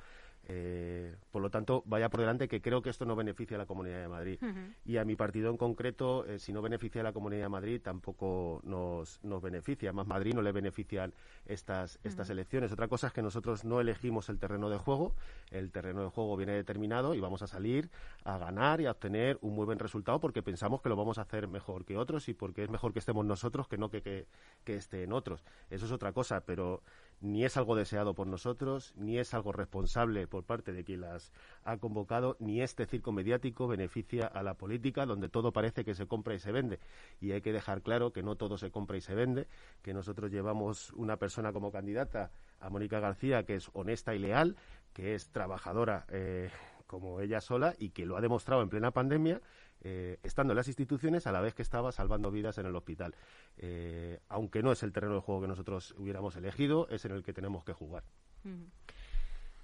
Eh, 0.50 1.14
por 1.30 1.42
lo 1.42 1.50
tanto, 1.50 1.84
vaya 1.86 2.10
por 2.10 2.22
delante 2.22 2.48
que 2.48 2.62
creo 2.62 2.82
que 2.82 2.90
esto 2.90 3.06
no 3.06 3.18
beneficia 3.18 3.56
a 3.56 3.58
la 3.58 3.66
Comunidad 3.66 4.00
de 4.00 4.08
Madrid. 4.08 4.40
Y 4.86 4.96
a 4.96 5.04
mi 5.04 5.18
partido 5.18 5.50
en 5.50 5.58
concreto, 5.58 6.26
eh, 6.26 6.40
si 6.40 6.54
no 6.54 6.62
beneficia 6.62 7.02
a 7.02 7.04
la 7.04 7.12
Comunidad 7.12 7.44
de 7.44 7.50
Madrid, 7.50 7.82
tampoco 7.84 8.62
nos, 8.64 9.20
nos 9.24 9.42
beneficia. 9.42 9.92
Más 9.92 10.08
Madrid 10.08 10.34
no 10.34 10.42
le 10.42 10.54
benefician 10.54 11.14
estas, 11.46 12.00
estas 12.04 12.30
elecciones. 12.30 12.72
Otra 12.72 12.88
cosa 12.88 13.08
es 13.08 13.14
que 13.14 13.22
nosotros 13.22 13.66
no 13.66 13.82
elegimos 13.82 14.30
el 14.30 14.40
terreno 14.40 14.70
de 14.70 14.78
juego. 14.78 15.16
El 15.52 15.70
terreno 15.72 16.02
de 16.04 16.10
juego 16.10 16.38
viene 16.38 16.54
determinado 16.54 17.14
y 17.14 17.20
vamos 17.20 17.42
a 17.42 17.48
salir 17.48 17.90
a 18.24 18.38
ganar 18.38 18.80
y 18.80 18.86
a 18.86 18.92
obtener 18.92 19.38
un 19.42 19.54
muy 19.54 19.66
buen 19.66 19.80
resultado 19.80 20.22
porque 20.22 20.42
pensamos 20.42 20.82
que 20.82 20.88
lo 20.88 20.96
vamos 20.96 21.18
a 21.18 21.24
hacer 21.24 21.50
mejor 21.50 21.84
que 21.84 21.98
otros 21.98 22.30
y 22.30 22.34
porque 22.34 22.64
es 22.64 22.70
mejor 22.70 22.94
que 22.94 23.00
estemos 23.00 23.26
nosotros 23.26 23.68
que 23.68 23.78
no 23.78 23.90
que, 23.90 24.02
que, 24.02 24.28
que 24.64 24.76
estén 24.76 25.12
otros. 25.12 25.44
Eso 25.70 25.86
es 25.86 25.92
otra 25.92 26.14
cosa, 26.14 26.42
pero 26.42 26.82
ni 27.20 27.46
es 27.46 27.58
algo 27.58 27.76
deseado 27.76 28.14
por 28.14 28.28
nosotros, 28.28 28.94
ni 28.96 29.18
es 29.18 29.34
algo 29.34 29.52
responsable 29.52 30.28
por 30.28 30.44
parte 30.44 30.72
de 30.72 30.84
quien 30.84 31.02
las 31.02 31.32
ha 31.64 31.78
convocado, 31.78 32.38
ni 32.40 32.62
este 32.62 32.86
circo 32.86 33.12
mediático 33.12 33.68
beneficia 33.68 34.28
a 34.28 34.44
la 34.44 34.54
política 34.54 35.06
donde 35.06 35.30
todo 35.30 35.52
parece 35.52 35.84
que 35.84 35.96
se 35.96 36.08
compra 36.08 36.36
y 36.36 36.40
se 36.40 36.52
vende. 36.52 36.80
Y 37.20 37.32
hay 37.32 37.42
que 37.42 37.54
dejar 37.54 37.82
claro 37.82 38.14
que 38.14 38.24
no 38.24 38.36
todo 38.36 38.58
se 38.58 38.72
compra 38.72 38.98
y 38.98 39.02
se 39.02 39.16
vende, 39.16 39.48
que 39.82 39.94
nosotros 39.94 40.32
llevamos 40.32 40.92
una 40.94 41.18
persona 41.18 41.52
como 41.54 41.72
candidata 41.72 42.32
a 42.60 42.70
Mónica 42.70 43.00
García 43.00 43.44
que 43.44 43.56
es 43.56 43.70
honesta 43.74 44.14
y 44.16 44.20
leal, 44.20 44.56
que 44.94 45.16
es 45.16 45.30
trabajadora 45.30 46.06
eh, 46.10 46.50
como 46.86 47.20
ella 47.20 47.42
sola 47.42 47.76
y 47.78 47.90
que 47.90 48.06
lo 48.06 48.18
ha 48.18 48.22
demostrado 48.22 48.62
en 48.62 48.70
plena 48.70 48.92
pandemia 48.92 49.42
eh, 49.82 50.20
estando 50.24 50.54
en 50.54 50.58
las 50.58 50.68
instituciones 50.68 51.28
a 51.28 51.32
la 51.32 51.42
vez 51.42 51.54
que 51.54 51.62
estaba 51.62 51.92
salvando 51.92 52.32
vidas 52.32 52.58
en 52.58 52.66
el 52.66 52.76
hospital. 52.76 53.16
Eh, 53.58 54.20
aunque 54.30 54.64
no 54.64 54.72
es 54.72 54.84
el 54.84 54.92
terreno 54.92 55.16
de 55.16 55.22
juego 55.22 55.42
que 55.42 55.48
nosotros 55.48 55.94
hubiéramos 55.98 56.36
elegido, 56.36 56.88
es 56.90 57.06
en 57.06 57.12
el 57.12 57.24
que 57.24 57.34
tenemos 57.34 57.64
que 57.64 57.74
jugar. 57.74 58.04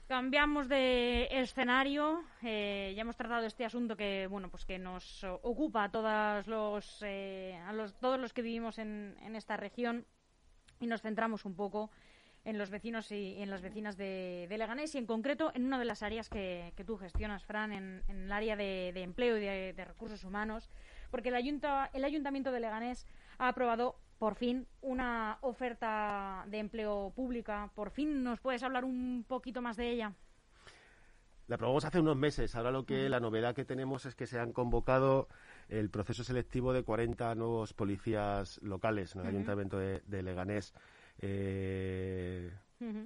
Cambiamos 0.07 0.67
de 0.67 1.27
escenario. 1.31 2.23
Eh, 2.41 2.93
ya 2.95 3.01
hemos 3.01 3.15
tratado 3.15 3.45
este 3.45 3.65
asunto 3.65 3.95
que 3.95 4.27
bueno 4.27 4.49
pues 4.49 4.65
que 4.65 4.77
nos 4.77 5.23
ocupa 5.23 5.85
a 5.85 5.91
todos 5.91 6.47
los, 6.47 7.03
a 7.03 7.73
los 7.73 7.93
todos 7.99 8.19
los 8.19 8.33
que 8.33 8.41
vivimos 8.41 8.77
en, 8.77 9.15
en 9.21 9.35
esta 9.35 9.57
región 9.57 10.05
y 10.79 10.87
nos 10.87 11.01
centramos 11.01 11.45
un 11.45 11.55
poco 11.55 11.89
en 12.45 12.57
los 12.57 12.69
vecinos 12.69 13.11
y, 13.11 13.41
en 13.41 13.49
las 13.49 13.61
vecinas 13.61 13.97
de, 13.97 14.47
Leganés 14.49 14.95
y 14.95 14.97
en 14.97 15.05
concreto 15.05 15.51
en 15.53 15.65
una 15.65 15.79
de 15.79 15.85
las 15.85 16.03
áreas 16.03 16.29
que, 16.29 16.73
tú 16.85 16.97
gestionas, 16.97 17.43
Fran, 17.45 17.71
en, 17.71 18.03
el 18.07 18.31
área 18.31 18.55
de, 18.55 18.89
empleo 19.01 19.37
y 19.37 19.41
de, 19.41 19.85
recursos 19.85 20.23
humanos, 20.23 20.69
porque 21.11 21.29
el, 21.29 21.35
el 21.93 22.05
Ayuntamiento 22.05 22.51
de 22.51 22.59
Leganés 22.59 23.05
ha 23.37 23.49
aprobado 23.49 23.95
por 24.19 24.35
fin 24.35 24.67
una 24.81 25.37
oferta 25.41 26.45
de 26.47 26.59
empleo 26.59 27.11
pública. 27.15 27.69
Por 27.75 27.91
fin, 27.91 28.23
¿nos 28.23 28.39
puedes 28.39 28.63
hablar 28.63 28.85
un 28.85 29.25
poquito 29.27 29.61
más 29.61 29.75
de 29.75 29.89
ella? 29.89 30.13
La 31.47 31.55
aprobamos 31.55 31.83
hace 31.83 31.99
unos 31.99 32.15
meses. 32.15 32.55
Ahora 32.55 32.71
lo 32.71 32.85
que 32.85 33.09
la 33.09 33.19
novedad 33.19 33.53
que 33.53 33.65
tenemos 33.65 34.05
es 34.05 34.15
que 34.15 34.27
se 34.27 34.39
han 34.39 34.53
convocado 34.53 35.27
el 35.67 35.89
proceso 35.89 36.23
selectivo 36.23 36.71
de 36.71 36.83
40 36.83 37.35
nuevos 37.35 37.73
policías 37.73 38.61
locales 38.63 39.13
en 39.15 39.21
el 39.21 39.27
Ayuntamiento 39.27 39.77
de, 39.77 40.23
Leganés. 40.23 40.73
Eh, 41.19 42.51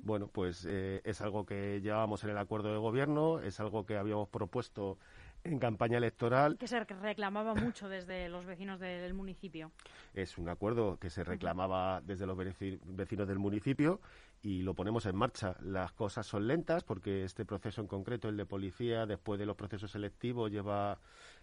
bueno, 0.03 0.27
pues 0.27 0.65
eh, 0.67 1.01
es 1.03 1.21
algo 1.21 1.45
que 1.45 1.81
llevábamos 1.81 2.23
en 2.23 2.31
el 2.31 2.37
acuerdo 2.37 2.71
de 2.71 2.79
gobierno, 2.79 3.39
es 3.39 3.59
algo 3.59 3.85
que 3.85 3.95
habíamos 3.95 4.27
propuesto 4.29 4.97
en 5.43 5.59
campaña 5.59 5.97
electoral. 5.97 6.57
Que 6.57 6.67
se 6.67 6.83
reclamaba 6.83 7.53
mucho 7.53 7.87
desde 7.87 8.27
los 8.29 8.45
vecinos 8.45 8.79
del 8.79 9.13
municipio. 9.13 9.71
Es 10.13 10.37
un 10.37 10.49
acuerdo 10.49 10.97
que 10.99 11.09
se 11.09 11.23
reclamaba 11.23 12.01
desde 12.01 12.25
los 12.25 12.37
vecinos 12.37 13.27
del 13.27 13.39
municipio 13.39 14.01
y 14.41 14.61
lo 14.61 14.73
ponemos 14.73 15.05
en 15.05 15.15
marcha. 15.15 15.55
Las 15.61 15.91
cosas 15.93 16.25
son 16.25 16.47
lentas 16.47 16.83
porque 16.83 17.23
este 17.23 17.45
proceso 17.45 17.81
en 17.81 17.87
concreto, 17.87 18.29
el 18.29 18.37
de 18.37 18.45
policía, 18.45 19.05
después 19.05 19.39
de 19.39 19.45
los 19.45 19.55
procesos 19.55 19.91
selectivos, 19.91 20.51
lleva 20.51 20.99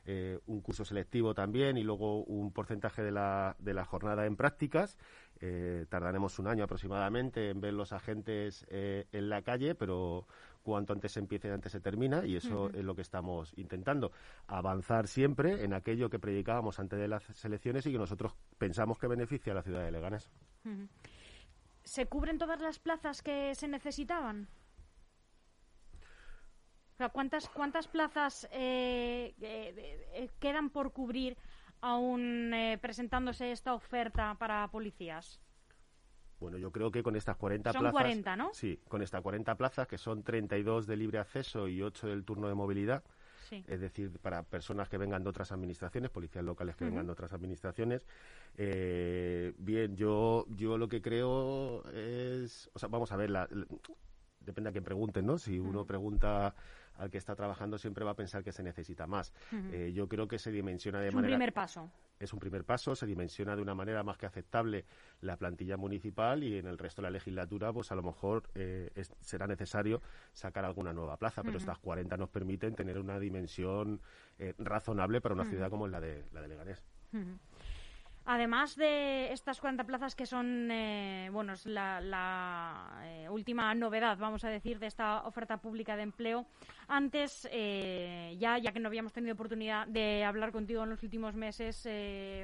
eh, 0.06 0.38
un 0.46 0.60
curso 0.60 0.84
selectivo 0.84 1.34
también 1.34 1.76
y 1.76 1.82
luego 1.82 2.22
un 2.24 2.52
porcentaje 2.52 3.02
de 3.02 3.10
la, 3.10 3.56
de 3.58 3.74
la 3.74 3.84
jornada 3.84 4.26
en 4.26 4.36
prácticas. 4.36 4.96
Eh, 5.40 5.86
tardaremos 5.88 6.38
un 6.38 6.46
año 6.46 6.64
aproximadamente 6.64 7.50
en 7.50 7.60
ver 7.60 7.74
los 7.74 7.92
agentes 7.92 8.64
eh, 8.68 9.06
en 9.12 9.28
la 9.28 9.42
calle, 9.42 9.74
pero 9.74 10.26
cuanto 10.62 10.92
antes 10.92 11.12
se 11.12 11.20
empiece, 11.20 11.50
antes 11.50 11.72
se 11.72 11.80
termina, 11.80 12.24
y 12.24 12.36
eso 12.36 12.70
es 12.70 12.84
lo 12.84 12.94
que 12.94 13.02
estamos 13.02 13.52
intentando. 13.56 14.12
Avanzar 14.46 15.08
siempre 15.08 15.62
en 15.62 15.74
aquello 15.74 16.08
que 16.08 16.18
predicábamos 16.18 16.78
antes 16.78 16.98
de 16.98 17.08
las 17.08 17.44
elecciones 17.44 17.86
y 17.86 17.92
que 17.92 17.98
nosotros 17.98 18.34
pensamos 18.56 18.98
que 18.98 19.06
beneficia 19.06 19.52
a 19.52 19.56
la 19.56 19.62
ciudad 19.62 19.84
de 19.84 19.92
Leganés. 19.92 20.30
¿Se 21.84 22.06
cubren 22.06 22.38
todas 22.38 22.60
las 22.60 22.78
plazas 22.78 23.22
que 23.22 23.54
se 23.54 23.68
necesitaban? 23.68 24.48
¿cuántas, 27.12 27.48
¿Cuántas 27.48 27.88
plazas 27.88 28.48
eh, 28.50 29.34
eh, 29.40 30.08
eh, 30.14 30.30
quedan 30.38 30.70
por 30.70 30.92
cubrir 30.92 31.36
aún 31.80 32.54
presentándose 32.80 33.52
esta 33.52 33.74
oferta 33.74 34.34
para 34.38 34.66
policías? 34.68 35.40
Bueno, 36.40 36.58
yo 36.58 36.70
creo 36.72 36.90
que 36.90 37.02
con 37.02 37.16
estas 37.16 37.36
40 37.36 37.72
son 37.72 37.80
plazas. 37.80 37.92
40, 37.92 38.36
¿no? 38.36 38.50
Sí, 38.52 38.80
con 38.88 39.02
estas 39.02 39.22
40 39.22 39.54
plazas, 39.56 39.86
que 39.86 39.98
son 39.98 40.22
32 40.22 40.86
de 40.86 40.96
libre 40.96 41.18
acceso 41.18 41.68
y 41.68 41.82
8 41.82 42.08
del 42.08 42.24
turno 42.24 42.48
de 42.48 42.54
movilidad. 42.54 43.04
Es 43.50 43.80
decir, 43.80 44.18
para 44.20 44.42
personas 44.42 44.88
que 44.88 44.98
vengan 44.98 45.22
de 45.22 45.30
otras 45.30 45.52
administraciones, 45.52 46.10
policías 46.10 46.44
locales 46.44 46.76
que 46.76 46.84
vengan 46.84 47.06
de 47.06 47.12
otras 47.12 47.32
administraciones. 47.32 48.06
bien, 48.56 49.96
yo, 49.96 50.46
yo 50.50 50.78
lo 50.78 50.88
que 50.88 51.02
creo 51.02 51.84
es. 51.92 52.70
O 52.74 52.78
sea, 52.78 52.88
vamos 52.88 53.12
a 53.12 53.16
ver, 53.16 53.30
la, 53.30 53.48
depende 54.44 54.70
a 54.70 54.72
quién 54.72 54.84
pregunten, 54.84 55.26
¿no? 55.26 55.38
Si 55.38 55.58
uno 55.58 55.84
pregunta 55.84 56.54
al 56.96 57.10
que 57.10 57.18
está 57.18 57.34
trabajando 57.34 57.78
siempre 57.78 58.04
va 58.04 58.12
a 58.12 58.16
pensar 58.16 58.44
que 58.44 58.52
se 58.52 58.62
necesita 58.62 59.06
más. 59.06 59.32
Eh, 59.72 59.92
yo 59.94 60.08
creo 60.08 60.28
que 60.28 60.38
se 60.38 60.50
dimensiona 60.50 61.00
de 61.00 61.10
manera... 61.10 61.34
Un 61.34 61.38
primer 61.38 61.52
paso. 61.52 61.90
Es 62.18 62.32
un 62.32 62.38
primer 62.38 62.64
paso, 62.64 62.94
se 62.94 63.06
dimensiona 63.06 63.56
de 63.56 63.62
una 63.62 63.74
manera 63.74 64.02
más 64.02 64.16
que 64.16 64.26
aceptable 64.26 64.84
la 65.20 65.36
plantilla 65.36 65.76
municipal 65.76 66.42
y 66.42 66.58
en 66.58 66.66
el 66.66 66.78
resto 66.78 67.02
de 67.02 67.08
la 67.08 67.10
legislatura, 67.10 67.72
pues 67.72 67.90
a 67.92 67.94
lo 67.94 68.02
mejor 68.02 68.44
eh, 68.54 68.90
será 69.20 69.46
necesario 69.46 70.00
sacar 70.32 70.64
alguna 70.64 70.92
nueva 70.92 71.16
plaza, 71.16 71.42
pero 71.42 71.58
estas 71.58 71.78
40 71.78 72.16
nos 72.16 72.28
permiten 72.28 72.74
tener 72.74 72.98
una 72.98 73.18
dimensión 73.18 74.00
eh, 74.38 74.54
razonable 74.58 75.20
para 75.20 75.34
una 75.34 75.44
ciudad 75.44 75.70
como 75.70 75.88
la 75.88 76.00
de, 76.00 76.24
la 76.32 76.40
de 76.40 76.48
Leganés. 76.48 76.82
Además 78.26 78.74
de 78.76 79.32
estas 79.32 79.60
40 79.60 79.84
plazas 79.84 80.14
que 80.14 80.24
son, 80.24 80.70
eh, 80.70 81.28
bueno, 81.30 81.52
es 81.52 81.66
la, 81.66 83.02
eh, 83.04 83.28
última 83.28 83.74
novedad, 83.74 84.16
vamos 84.16 84.44
a 84.44 84.48
decir, 84.48 84.78
de 84.78 84.86
esta 84.86 85.26
oferta 85.26 85.58
pública 85.58 85.94
de 85.94 86.04
empleo. 86.04 86.46
Antes, 86.88 87.46
eh, 87.52 88.34
ya, 88.38 88.56
ya 88.56 88.72
que 88.72 88.80
no 88.80 88.88
habíamos 88.88 89.12
tenido 89.12 89.34
oportunidad 89.34 89.86
de 89.88 90.24
hablar 90.24 90.52
contigo 90.52 90.84
en 90.84 90.90
los 90.90 91.02
últimos 91.02 91.34
meses, 91.34 91.86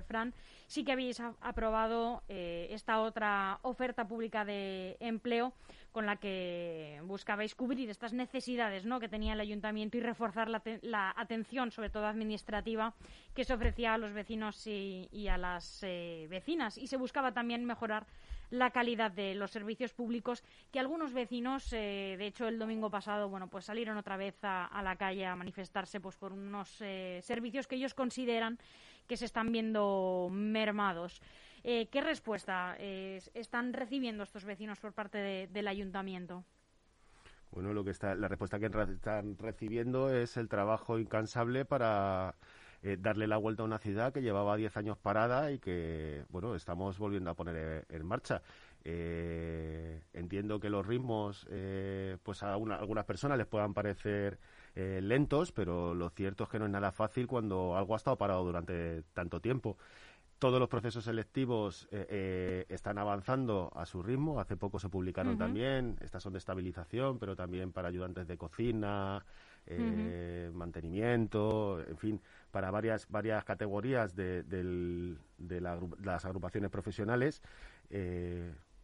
Fran, 0.07 0.35
sí 0.67 0.85
que 0.85 0.93
habéis 0.93 1.21
aprobado 1.41 2.23
esta 2.29 3.01
otra 3.01 3.59
oferta 3.63 4.07
pública 4.07 4.45
de 4.45 4.99
empleo 5.01 5.55
con 5.93 6.07
la 6.07 6.17
que 6.17 7.01
buscabais 7.05 7.55
cubrir 7.55 7.91
estas 7.91 8.13
necesidades 8.13 8.85
¿no? 8.85 9.01
que 9.01 9.09
tenía 9.09 9.33
el 9.33 9.41
ayuntamiento 9.41 9.97
y 9.97 10.01
reforzar 10.01 10.49
la, 10.49 11.15
atención, 11.17 11.71
sobre 11.71 11.91
todo 11.91 12.07
administrativa, 12.07 12.95
que 13.35 13.45
se 13.45 13.55
ofrecía 13.55 13.95
a 13.95 13.99
los 13.99 14.13
vecinos 14.13 14.67
y, 14.67 15.29
a 15.29 15.39
las 15.39 15.83
eh, 15.83 16.27
vecinas. 16.31 16.79
Y 16.79 16.87
se 16.87 16.97
buscaba 16.97 17.33
también 17.33 17.65
mejorar 17.65 18.07
la 18.51 18.71
calidad 18.71 19.11
de 19.11 19.35
los 19.35 19.51
servicios 19.51 19.93
públicos 19.93 20.43
que 20.73 20.81
algunos 20.81 21.13
vecinos, 21.13 21.73
eh, 21.73 22.17
de 22.19 22.27
hecho 22.27 22.49
el 22.49 22.59
domingo 22.59 22.91
pasado, 22.91 23.29
bueno, 23.29 23.49
pues 23.49 23.65
salieron 23.65 23.97
otra 23.97 24.17
vez 24.17 24.37
a, 24.43 24.81
la 24.83 24.97
calle 24.97 25.27
a 25.27 25.37
manifestarse 25.37 26.01
pues 26.01 26.17
por 26.17 26.33
unos 26.33 26.81
eh, 26.81 27.21
servicios 27.23 27.67
que 27.67 27.77
ellos 27.77 27.95
consideran 27.95 28.59
que 29.07 29.17
se 29.17 29.25
están 29.25 29.51
viendo 29.53 30.29
mermados. 30.31 31.21
Eh, 31.63 31.89
¿Qué 31.91 32.01
respuesta 32.01 32.77
están 32.79 33.73
recibiendo 33.73 34.23
estos 34.23 34.45
vecinos 34.45 34.79
por 34.79 34.93
parte 34.93 35.49
del 35.51 35.69
ayuntamiento? 35.69 36.45
Bueno, 37.51 37.75
lo 37.75 37.85
que 37.85 37.91
está, 37.91 38.15
la 38.15 38.29
respuesta 38.29 38.59
que 38.59 38.67
están 38.67 39.37
recibiendo 39.37 40.15
es 40.15 40.37
el 40.37 40.49
trabajo 40.49 40.99
incansable 40.99 41.65
para 41.65 42.37
eh, 42.83 42.97
darle 42.99 43.27
la 43.27 43.37
vuelta 43.37 43.63
a 43.63 43.67
una 43.67 43.79
ciudad 43.79 44.13
que 44.13 44.23
llevaba 44.23 44.57
10 44.57 44.77
años 44.77 44.97
parada 44.97 45.51
y 45.51 45.59
que, 45.59 46.25
bueno, 46.29 46.55
estamos 46.55 46.99
volviendo 46.99 47.31
a 47.31 47.35
poner 47.35 47.57
eh, 47.57 47.85
en 47.89 48.07
marcha. 48.07 48.41
entiendo 48.85 50.61
que 50.61 50.71
los 50.71 50.87
ritmos, 50.87 51.47
pues 52.23 52.43
a 52.43 52.55
algunas 52.55 53.05
personas 53.05 53.37
les 53.37 53.47
puedan 53.47 53.75
parecer 53.75 54.39
lentos, 54.77 55.53
pero 55.53 55.95
lo 55.95 56.09
cierto 56.11 56.45
es 56.45 56.51
que 56.51 56.59
no 56.59 56.67
es 56.67 56.71
nada 56.71 56.93
fácil 56.93 57.27
cuando 57.27 57.77
algo 57.77 57.95
ha 57.95 57.97
estado 57.97 58.17
parado 58.17 58.45
durante 58.45 59.03
tanto 59.13 59.41
tiempo. 59.41 59.77
Todos 60.41 60.59
los 60.59 60.71
procesos 60.71 61.05
selectivos 61.05 61.87
eh, 61.93 62.07
eh, 62.09 62.67
están 62.71 62.97
avanzando 62.97 63.71
a 63.77 63.85
su 63.85 64.03
ritmo. 64.03 64.41
Hace 64.41 64.57
poco 64.57 64.79
se 64.79 64.89
publicaron 64.89 65.37
también. 65.37 65.99
Estas 66.01 66.23
son 66.23 66.33
de 66.33 66.39
estabilización, 66.39 67.19
pero 67.19 67.37
también 67.37 67.73
para 67.73 67.89
ayudantes 67.89 68.27
de 68.27 68.39
cocina, 68.39 69.23
eh, 69.67 70.51
mantenimiento, 70.55 71.85
en 71.87 71.99
fin, 71.99 72.21
para 72.51 72.71
varias 72.71 73.07
varias 73.11 73.45
categorías 73.45 74.17
de, 74.17 74.43
de 74.43 75.61
las 75.61 76.25
agrupaciones 76.25 76.71
profesionales 76.71 77.43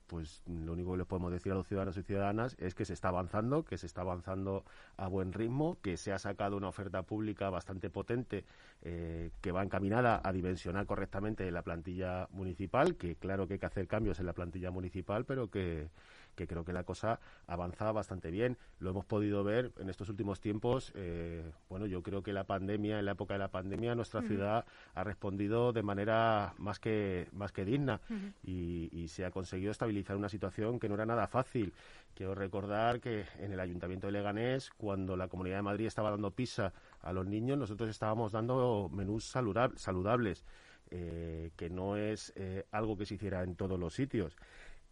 pues 0.06 0.42
lo 0.46 0.72
único 0.72 0.92
que 0.92 0.98
les 0.98 1.06
podemos 1.06 1.32
decir 1.32 1.52
a 1.52 1.54
los 1.54 1.66
ciudadanos 1.66 1.96
y 1.96 2.02
ciudadanas 2.02 2.56
es 2.58 2.74
que 2.74 2.84
se 2.84 2.92
está 2.92 3.08
avanzando, 3.08 3.64
que 3.64 3.76
se 3.78 3.86
está 3.86 4.02
avanzando 4.02 4.64
a 4.96 5.08
buen 5.08 5.32
ritmo, 5.32 5.78
que 5.82 5.96
se 5.96 6.12
ha 6.12 6.18
sacado 6.18 6.56
una 6.56 6.68
oferta 6.68 7.02
pública 7.02 7.50
bastante 7.50 7.90
potente 7.90 8.44
eh, 8.82 9.30
que 9.40 9.52
va 9.52 9.62
encaminada 9.62 10.20
a 10.22 10.32
dimensionar 10.32 10.86
correctamente 10.86 11.50
la 11.50 11.62
plantilla 11.62 12.28
municipal, 12.30 12.96
que 12.96 13.16
claro 13.16 13.46
que 13.46 13.54
hay 13.54 13.60
que 13.60 13.66
hacer 13.66 13.88
cambios 13.88 14.20
en 14.20 14.26
la 14.26 14.32
plantilla 14.32 14.70
municipal, 14.70 15.24
pero 15.24 15.50
que, 15.50 15.88
que 16.36 16.46
creo 16.46 16.64
que 16.64 16.72
la 16.72 16.84
cosa 16.84 17.18
avanza 17.46 17.90
bastante 17.90 18.30
bien. 18.30 18.56
Lo 18.78 18.90
hemos 18.90 19.04
podido 19.04 19.42
ver 19.42 19.72
en 19.78 19.90
estos 19.90 20.08
últimos 20.08 20.40
tiempos. 20.40 20.92
Eh, 20.94 21.42
bueno, 21.68 21.86
yo 21.86 22.02
creo 22.02 22.22
que 22.22 22.32
la 22.32 22.44
pandemia, 22.44 22.98
en 23.00 23.04
la 23.06 23.12
época 23.12 23.34
de 23.34 23.38
la 23.38 23.48
pandemia, 23.48 23.94
nuestra 23.94 24.22
ciudad 24.22 24.64
ha 24.94 25.04
respondido 25.04 25.72
de 25.72 25.82
manera 25.82 26.54
más 26.58 26.78
que, 26.78 27.28
más 27.32 27.50
que 27.52 27.64
digna 27.64 28.00
y, 28.44 28.88
y 28.92 29.08
se 29.08 29.24
ha 29.24 29.30
conseguido 29.30 29.72
estabilizar 29.72 30.16
una 30.16 30.28
situación 30.28 30.78
que 30.78 30.88
no 30.88 30.94
era 30.94 31.06
nada 31.06 31.26
fácil. 31.26 31.72
Quiero 32.14 32.34
recordar 32.34 33.00
que 33.00 33.26
en 33.40 33.52
el 33.52 33.60
Ayuntamiento 33.60 34.06
de 34.06 34.14
Leganés, 34.14 34.70
cuando 34.70 35.16
la 35.16 35.28
Comunidad 35.28 35.56
de 35.56 35.62
Madrid 35.62 35.86
estaba 35.86 36.10
dando 36.10 36.30
pisa 36.30 36.72
a 37.02 37.12
los 37.12 37.26
niños, 37.26 37.58
nosotros 37.58 37.90
estábamos 37.90 38.32
dando 38.32 38.88
menús 38.90 39.24
saludables, 39.26 40.44
eh, 40.90 41.50
que 41.56 41.68
no 41.68 41.96
es 41.96 42.32
eh, 42.36 42.64
algo 42.70 42.96
que 42.96 43.04
se 43.04 43.16
hiciera 43.16 43.42
en 43.42 43.54
todos 43.54 43.78
los 43.78 43.94
sitios. 43.94 44.36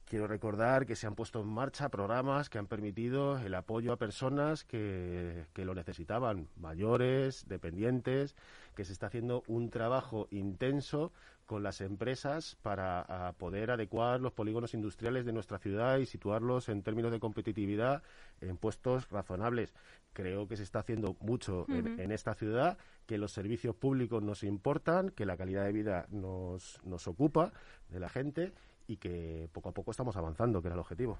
Quiero 0.06 0.26
recordar 0.26 0.84
que 0.84 0.96
se 0.96 1.06
han 1.06 1.14
puesto 1.14 1.40
en 1.40 1.48
marcha 1.48 1.88
programas 1.88 2.50
que 2.50 2.58
han 2.58 2.66
permitido 2.66 3.38
el 3.38 3.54
apoyo 3.54 3.90
a 3.90 3.96
personas 3.96 4.62
que, 4.62 5.46
lo 5.56 5.74
necesitaban, 5.74 6.48
mayores, 6.56 7.48
dependientes, 7.48 8.36
que 8.76 8.84
se 8.84 8.92
está 8.92 9.06
haciendo 9.06 9.42
un 9.46 9.70
trabajo 9.70 10.28
intenso 10.30 11.10
con 11.46 11.62
las 11.62 11.80
empresas 11.80 12.56
para 12.60 13.32
poder 13.38 13.70
adecuar 13.70 14.20
los 14.20 14.32
polígonos 14.32 14.74
industriales 14.74 15.24
de 15.24 15.32
nuestra 15.32 15.58
ciudad 15.58 15.96
y 15.98 16.06
situarlos 16.06 16.68
en 16.68 16.82
términos 16.82 17.10
de 17.10 17.20
competitividad 17.20 18.02
en 18.42 18.58
puestos 18.58 19.08
razonables. 19.08 19.72
Creo 20.12 20.48
que 20.48 20.56
se 20.56 20.64
está 20.64 20.80
haciendo 20.80 21.16
mucho 21.20 21.64
en, 21.68 21.98
en, 21.98 22.12
esta 22.12 22.34
ciudad, 22.34 22.76
que 23.06 23.18
los 23.18 23.32
servicios 23.32 23.74
públicos 23.74 24.22
nos 24.22 24.42
importan, 24.42 25.10
que 25.10 25.26
la 25.26 25.36
calidad 25.36 25.64
de 25.64 25.72
vida 25.72 26.06
nos, 26.10 26.78
nos 26.84 27.08
ocupa 27.08 27.52
de 27.88 28.00
la 28.00 28.08
gente 28.08 28.52
y 28.86 28.96
que 28.96 29.48
poco 29.52 29.70
a 29.70 29.72
poco 29.72 29.90
estamos 29.90 30.16
avanzando, 30.16 30.60
que 30.60 30.68
era 30.68 30.74
el 30.74 30.80
objetivo. 30.80 31.18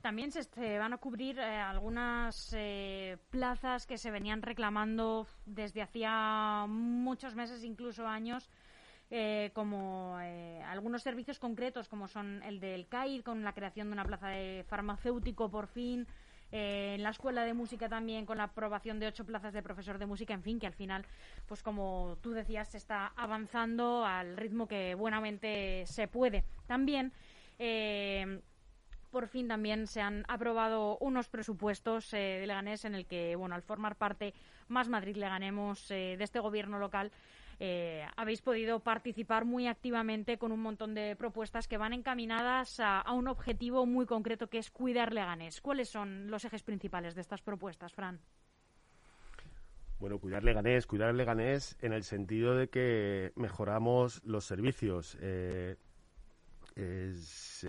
También 0.00 0.30
se, 0.30 0.78
van 0.78 0.92
a 0.92 0.98
cubrir 0.98 1.38
eh, 1.38 1.58
algunas 1.58 2.52
eh, 2.56 3.16
plazas 3.30 3.86
que 3.86 3.98
se 3.98 4.10
venían 4.10 4.42
reclamando 4.42 5.26
desde 5.44 5.82
hacía 5.82 6.66
muchos 6.68 7.34
meses, 7.34 7.64
incluso 7.64 8.06
años, 8.06 8.50
eh, 9.10 9.50
como 9.54 10.16
algunos 10.66 11.02
servicios 11.02 11.38
concretos, 11.38 11.88
como 11.88 12.08
son 12.08 12.42
el 12.42 12.60
del 12.60 12.88
CAID, 12.88 13.22
con 13.22 13.44
la 13.44 13.52
creación 13.52 13.88
de 13.88 13.92
una 13.92 14.04
plaza 14.04 14.28
de 14.28 14.64
farmacéutico 14.68 15.48
por 15.48 15.68
fin, 15.68 16.06
en 16.52 17.02
la 17.02 17.10
escuela 17.10 17.44
de 17.44 17.54
música 17.54 17.88
también 17.88 18.26
con 18.26 18.38
la 18.38 18.44
aprobación 18.44 18.98
de 19.00 19.06
ocho 19.06 19.24
plazas 19.24 19.52
de 19.52 19.62
profesor 19.62 19.98
de 19.98 20.06
música, 20.06 20.34
en 20.34 20.42
fin, 20.42 20.58
que 20.58 20.66
al 20.66 20.74
final, 20.74 21.04
pues 21.46 21.62
como 21.62 22.16
tú 22.22 22.32
decías, 22.32 22.68
se 22.68 22.78
está 22.78 23.12
avanzando 23.16 24.04
al 24.04 24.36
ritmo 24.36 24.68
que 24.68 24.94
buenamente 24.94 25.84
se 25.86 26.08
puede. 26.08 26.44
También 26.66 27.12
por 29.16 29.28
fin 29.28 29.48
también 29.48 29.86
se 29.86 30.02
han 30.02 30.26
aprobado 30.28 30.98
unos 31.00 31.28
presupuestos 31.28 32.12
eh, 32.12 32.36
de 32.40 32.46
Leganés 32.46 32.84
en 32.84 32.94
el 32.94 33.06
que, 33.06 33.34
bueno, 33.34 33.54
al 33.54 33.62
formar 33.62 33.96
parte 33.96 34.34
Más 34.68 34.90
Madrid 34.90 35.16
Leganemos 35.16 35.90
eh, 35.90 36.16
de 36.18 36.24
este 36.24 36.38
gobierno 36.38 36.78
local, 36.78 37.10
eh, 37.58 38.06
habéis 38.16 38.42
podido 38.42 38.80
participar 38.80 39.44
muy 39.44 39.66
activamente 39.66 40.38
con 40.38 40.52
un 40.52 40.60
montón 40.60 40.94
de 40.94 41.16
propuestas 41.16 41.66
que 41.68 41.78
van 41.78 41.92
encaminadas 41.92 42.80
a, 42.80 43.04
un 43.12 43.28
objetivo 43.28 43.86
muy 43.86 44.04
concreto 44.06 44.48
que 44.48 44.58
es 44.58 44.70
cuidar 44.70 45.12
Leganés. 45.12 45.60
¿Cuáles 45.60 45.88
son 45.88 46.30
los 46.30 46.44
ejes 46.44 46.62
principales 46.62 47.14
de 47.14 47.22
estas 47.22 47.40
propuestas, 47.40 47.92
Fran? 47.94 48.20
Bueno, 49.98 50.18
cuidar 50.18 50.44
Leganés, 50.44 50.86
cuidar 50.86 51.14
Leganés 51.14 51.78
en 51.80 51.94
el 51.94 52.02
sentido 52.02 52.54
de 52.54 52.68
que 52.68 53.32
mejoramos 53.36 54.22
los 54.24 54.44
servicios. 54.44 55.14
es, 56.74 57.66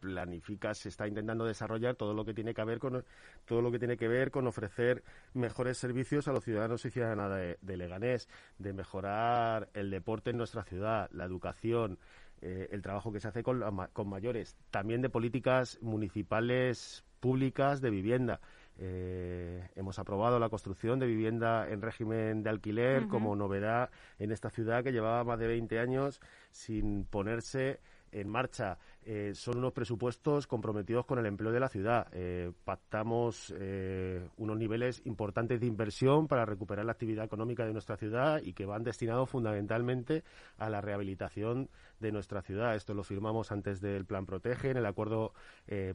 planifica, 0.00 0.74
se 0.74 0.88
está 0.88 1.06
intentando 1.06 1.44
desarrollar 1.44 1.96
todo 1.96 2.14
lo 2.14 2.24
que 2.24 2.34
tiene 2.34 2.54
que 2.54 2.64
ver 2.64 2.78
con 2.78 3.04
todo 3.44 3.62
lo 3.62 3.70
que 3.70 3.78
tiene 3.78 3.96
que 3.96 4.08
ver 4.08 4.30
con 4.30 4.46
ofrecer 4.46 5.02
mejores 5.34 5.78
servicios 5.78 6.28
a 6.28 6.32
los 6.32 6.44
ciudadanos 6.44 6.84
y 6.84 6.90
ciudadanas 6.90 7.56
de, 7.60 7.76
Leganés, 7.76 8.28
de 8.58 8.72
mejorar 8.72 9.68
el 9.74 9.90
deporte 9.90 10.30
en 10.30 10.36
nuestra 10.36 10.64
ciudad, 10.64 11.08
la 11.12 11.24
educación, 11.24 11.98
eh, 12.40 12.68
el 12.70 12.82
trabajo 12.82 13.12
que 13.12 13.20
se 13.20 13.28
hace 13.28 13.42
con, 13.42 13.62
con 13.92 14.08
mayores, 14.08 14.56
también 14.70 15.02
de 15.02 15.10
políticas 15.10 15.78
municipales 15.80 17.04
públicas 17.20 17.80
de 17.80 17.90
vivienda. 17.90 18.40
Eh, 18.80 19.68
hemos 19.74 19.98
aprobado 19.98 20.38
la 20.38 20.48
construcción 20.48 21.00
de 21.00 21.06
vivienda 21.06 21.68
en 21.68 21.82
régimen 21.82 22.44
de 22.44 22.50
alquiler 22.50 23.08
como 23.08 23.34
novedad 23.34 23.90
en 24.20 24.30
esta 24.30 24.50
ciudad 24.50 24.84
que 24.84 24.92
llevaba 24.92 25.24
más 25.24 25.40
de 25.40 25.48
20 25.48 25.80
años 25.80 26.20
sin 26.52 27.04
ponerse 27.04 27.80
en 28.12 28.28
marcha. 28.28 28.78
Eh, 29.10 29.34
son 29.34 29.56
unos 29.56 29.72
presupuestos 29.72 30.46
comprometidos 30.46 31.06
con 31.06 31.18
el 31.18 31.24
empleo 31.24 31.50
de 31.50 31.60
la 31.60 31.70
ciudad. 31.70 32.08
Eh, 32.12 32.52
pactamos 32.64 33.54
eh, 33.58 34.28
unos 34.36 34.58
niveles 34.58 35.00
importantes 35.06 35.60
de 35.60 35.66
inversión 35.66 36.28
para 36.28 36.44
recuperar 36.44 36.84
la 36.84 36.92
actividad 36.92 37.24
económica 37.24 37.64
de 37.64 37.72
nuestra 37.72 37.96
ciudad 37.96 38.42
y 38.42 38.52
que 38.52 38.66
van 38.66 38.84
destinados 38.84 39.30
fundamentalmente 39.30 40.24
a 40.58 40.68
la 40.68 40.82
rehabilitación 40.82 41.70
de 42.00 42.12
nuestra 42.12 42.42
ciudad. 42.42 42.74
Esto 42.74 42.92
lo 42.92 43.02
firmamos 43.02 43.50
antes 43.50 43.80
del 43.80 44.04
Plan 44.04 44.26
Protege, 44.26 44.70
en 44.70 44.76
el 44.76 44.86
Acuerdo 44.86 45.32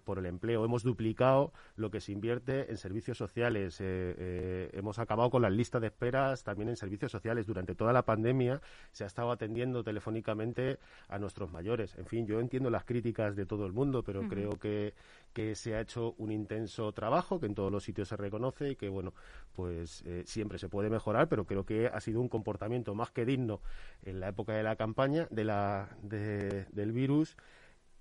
por 0.04 0.20
el 0.20 0.26
Empleo. 0.26 0.66
Hemos 0.66 0.84
duplicado 0.84 1.54
lo 1.78 1.92
que 1.92 2.02
se 2.02 2.12
invierte 2.12 2.70
en 2.70 2.78
servicios 2.78 3.18
sociales. 3.18 3.78
hemos 3.80 5.00
acabado 5.00 5.30
con 5.30 5.42
las 5.44 5.54
listas 5.54 5.80
de 5.80 5.88
esperas 5.88 6.44
también 6.44 6.68
en 6.68 6.76
servicios 6.76 7.10
sociales. 7.10 7.48
Durante 7.48 7.74
toda 7.74 7.94
la 7.94 8.04
pandemia 8.04 8.60
se 8.92 9.06
ha 9.06 9.08
estado 9.08 9.32
atendiendo 9.32 9.82
telefónicamente 9.82 10.78
a 11.08 11.20
nuestros 11.20 11.50
mayores. 11.52 11.96
En 11.98 12.06
fin, 12.06 12.28
yo 12.28 12.42
entiendo 12.42 12.70
las 12.70 12.84
críticas 12.84 13.03
de 13.04 13.46
todo 13.46 13.66
el 13.66 13.74
mundo, 13.74 14.04
pero 14.04 14.28
creo 14.30 14.52
que, 14.52 14.94
que 15.34 15.56
se 15.56 15.76
ha 15.76 15.82
hecho 15.82 16.16
un 16.18 16.32
intenso 16.32 16.92
trabajo, 16.94 17.40
que 17.40 17.48
en 17.48 17.56
todos 17.56 17.72
los 17.72 17.84
sitios 17.84 18.08
se 18.08 18.16
reconoce 18.16 18.72
y 18.72 18.76
que, 18.76 18.88
bueno, 18.90 19.14
pues 19.54 20.04
eh, 20.06 20.24
siempre 20.26 20.58
se 20.58 20.70
puede 20.70 20.90
mejorar, 20.90 21.28
pero 21.28 21.46
creo 21.46 21.66
que 21.66 21.88
ha 21.88 22.00
sido 22.00 22.22
un 22.22 22.30
comportamiento 22.30 22.96
más 22.96 23.12
que 23.12 23.26
digno 23.26 23.62
en 24.04 24.20
la 24.20 24.30
época 24.30 24.54
de 24.54 24.64
la 24.64 24.76
campaña 24.76 25.28
de 25.30 25.44
la, 25.44 25.90
del 26.02 26.92
virus 26.92 27.36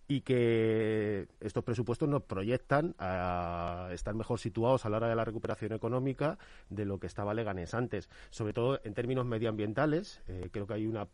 y 0.08 0.20
que 0.20 1.28
estos 1.40 1.64
presupuestos 1.64 2.08
nos 2.08 2.22
proyectan 2.22 2.94
a 2.98 3.88
estar 3.92 4.14
mejor 4.14 4.38
situados 4.38 4.84
a 4.84 4.90
la 4.90 4.98
hora 4.98 5.08
de 5.08 5.16
la 5.16 5.24
recuperación 5.24 5.72
económica 5.72 6.38
de 6.68 6.84
lo 6.84 6.98
que 6.98 7.06
estaba 7.06 7.34
Leganés 7.34 7.72
antes, 7.72 8.10
sobre 8.30 8.52
todo 8.52 8.80
en 8.84 8.94
términos 8.94 9.24
medioambientales. 9.24 10.20
Eh, 10.28 10.48
creo 10.52 10.66
que 10.66 10.74
hay 10.74 10.86
una 10.86 11.08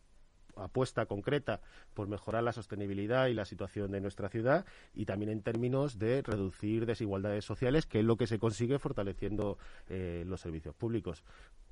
apuesta 0.63 1.05
concreta 1.05 1.61
por 1.93 2.07
mejorar 2.07 2.43
la 2.43 2.51
sostenibilidad 2.51 3.27
y 3.27 3.33
la 3.33 3.45
situación 3.45 3.91
de 3.91 4.01
nuestra 4.01 4.29
ciudad 4.29 4.65
y 4.93 5.05
también 5.05 5.31
en 5.31 5.41
términos 5.41 5.99
de 5.99 6.21
reducir 6.21 6.85
desigualdades 6.85 7.45
sociales, 7.45 7.85
que 7.85 7.99
es 7.99 8.05
lo 8.05 8.17
que 8.17 8.27
se 8.27 8.39
consigue 8.39 8.79
fortaleciendo 8.79 9.57
eh, 9.89 10.23
los 10.27 10.41
servicios 10.41 10.75
públicos. 10.75 11.23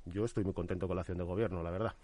Yo 0.06 0.24
estoy 0.24 0.44
muy 0.44 0.54
contento 0.54 0.86
con 0.86 0.96
la 0.96 1.02
acción 1.02 1.18
del 1.18 1.26
Gobierno, 1.26 1.62
la 1.62 1.70
verdad. 1.70 1.94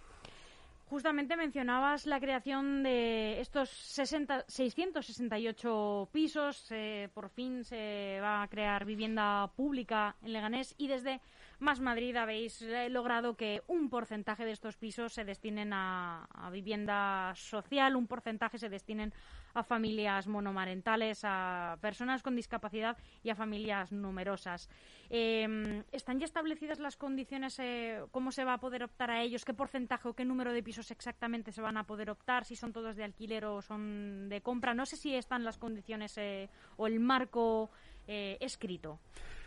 Justamente 0.87 1.37
mencionabas 1.37 2.05
la 2.07 2.21
creación 2.21 2.83
de 2.83 3.41
estos 3.41 3.71
60, 3.71 4.45
668 4.47 6.09
pisos. 6.13 6.67
Eh, 6.71 7.09
por 7.15 7.31
fin 7.31 7.65
se 7.65 8.19
va 8.23 8.43
a 8.43 8.49
crear 8.49 8.85
vivienda 8.85 9.51
pública 9.57 10.15
en 10.23 10.35
Leganés 10.35 10.75
y 10.77 10.89
desde 10.89 11.21
Más 11.59 11.81
Madrid 11.81 12.17
habéis 12.17 12.61
eh, 12.63 12.89
logrado 12.89 13.37
que 13.37 13.63
un 13.67 13.89
porcentaje 13.89 14.45
de 14.45 14.53
estos 14.53 14.77
pisos 14.77 15.13
se 15.13 15.25
destinen 15.25 15.73
a, 15.73 16.27
vivienda 16.53 17.33
social, 17.35 17.97
un 17.97 18.07
porcentaje 18.07 18.59
se 18.59 18.69
destinen 18.69 19.13
a 19.55 19.63
familias 19.63 20.27
monomarentales, 20.27 21.21
a 21.25 21.79
personas 21.81 22.23
con 22.23 22.35
discapacidad 22.35 22.97
y 23.23 23.31
a 23.31 23.35
familias 23.35 23.93
numerosas. 23.93 24.69
Em, 25.11 25.85
¿Están 25.93 26.19
ya 26.19 26.25
establecidas 26.25 26.81
las 26.81 26.97
condiciones? 26.97 27.59
Eh, 27.61 28.03
¿Cómo 28.11 28.33
se 28.33 28.45
va 28.45 28.55
a 28.55 28.59
poder 28.59 28.83
optar 28.83 29.11
a 29.11 29.23
ellos? 29.23 29.45
¿Qué 29.45 29.55
porcentaje 29.55 30.09
o 30.09 30.15
qué 30.15 30.25
número 30.25 30.53
de 30.53 30.63
pisos 30.63 30.91
exactamente 30.91 31.53
se 31.53 31.63
van 31.63 31.77
a 31.77 31.85
poder 31.85 32.11
optar? 32.11 32.45
¿Si 32.45 32.57
son 32.57 32.73
todos 32.73 32.97
de 32.97 33.05
alquiler 33.05 33.45
o 33.45 33.63
son 33.63 34.29
de 34.29 34.41
compra? 34.41 34.75
No 34.75 34.87
sé 34.87 34.97
si 34.97 35.15
están 35.15 35.45
las 35.45 35.59
condiciones 35.59 36.19
eh, 36.19 36.49
o 36.77 36.87
el 36.87 36.99
marco 36.99 37.71
eh, 38.07 38.37
escrito. 38.41 39.01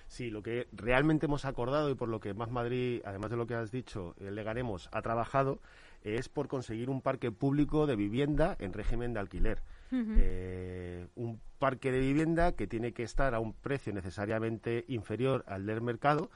Sí, 0.07 0.29
lo 0.29 0.41
que 0.41 0.67
realmente 0.71 1.25
hemos 1.25 1.45
acordado 1.45 1.89
y 1.89 1.95
por 1.95 2.09
lo 2.09 2.19
que 2.19 2.33
Más 2.33 2.49
Madrid, 2.49 3.01
además 3.05 3.29
de 3.29 3.37
lo 3.37 3.45
que 3.45 3.55
has 3.55 3.71
dicho, 3.71 4.15
le 4.19 4.43
ganemos, 4.43 4.89
ha 4.91 5.01
trabajado, 5.01 5.59
es 6.03 6.29
por 6.29 6.47
conseguir 6.47 6.89
un 6.89 7.01
parque 7.01 7.31
público 7.31 7.87
de 7.87 7.95
vivienda 7.95 8.55
en 8.59 8.73
régimen 8.73 9.13
de 9.13 9.19
alquiler. 9.19 9.61
Eh, 9.91 11.07
un 11.15 11.39
parque 11.59 11.91
de 11.91 11.99
vivienda 11.99 12.51
que 12.53 12.67
tiene 12.67 12.91
que 12.91 13.03
estar 13.03 13.33
a 13.33 13.39
un 13.39 13.53
precio 13.53 13.93
necesariamente 13.93 14.83
inferior 14.89 15.45
al 15.47 15.65
del 15.65 15.81
mercado 15.81 16.29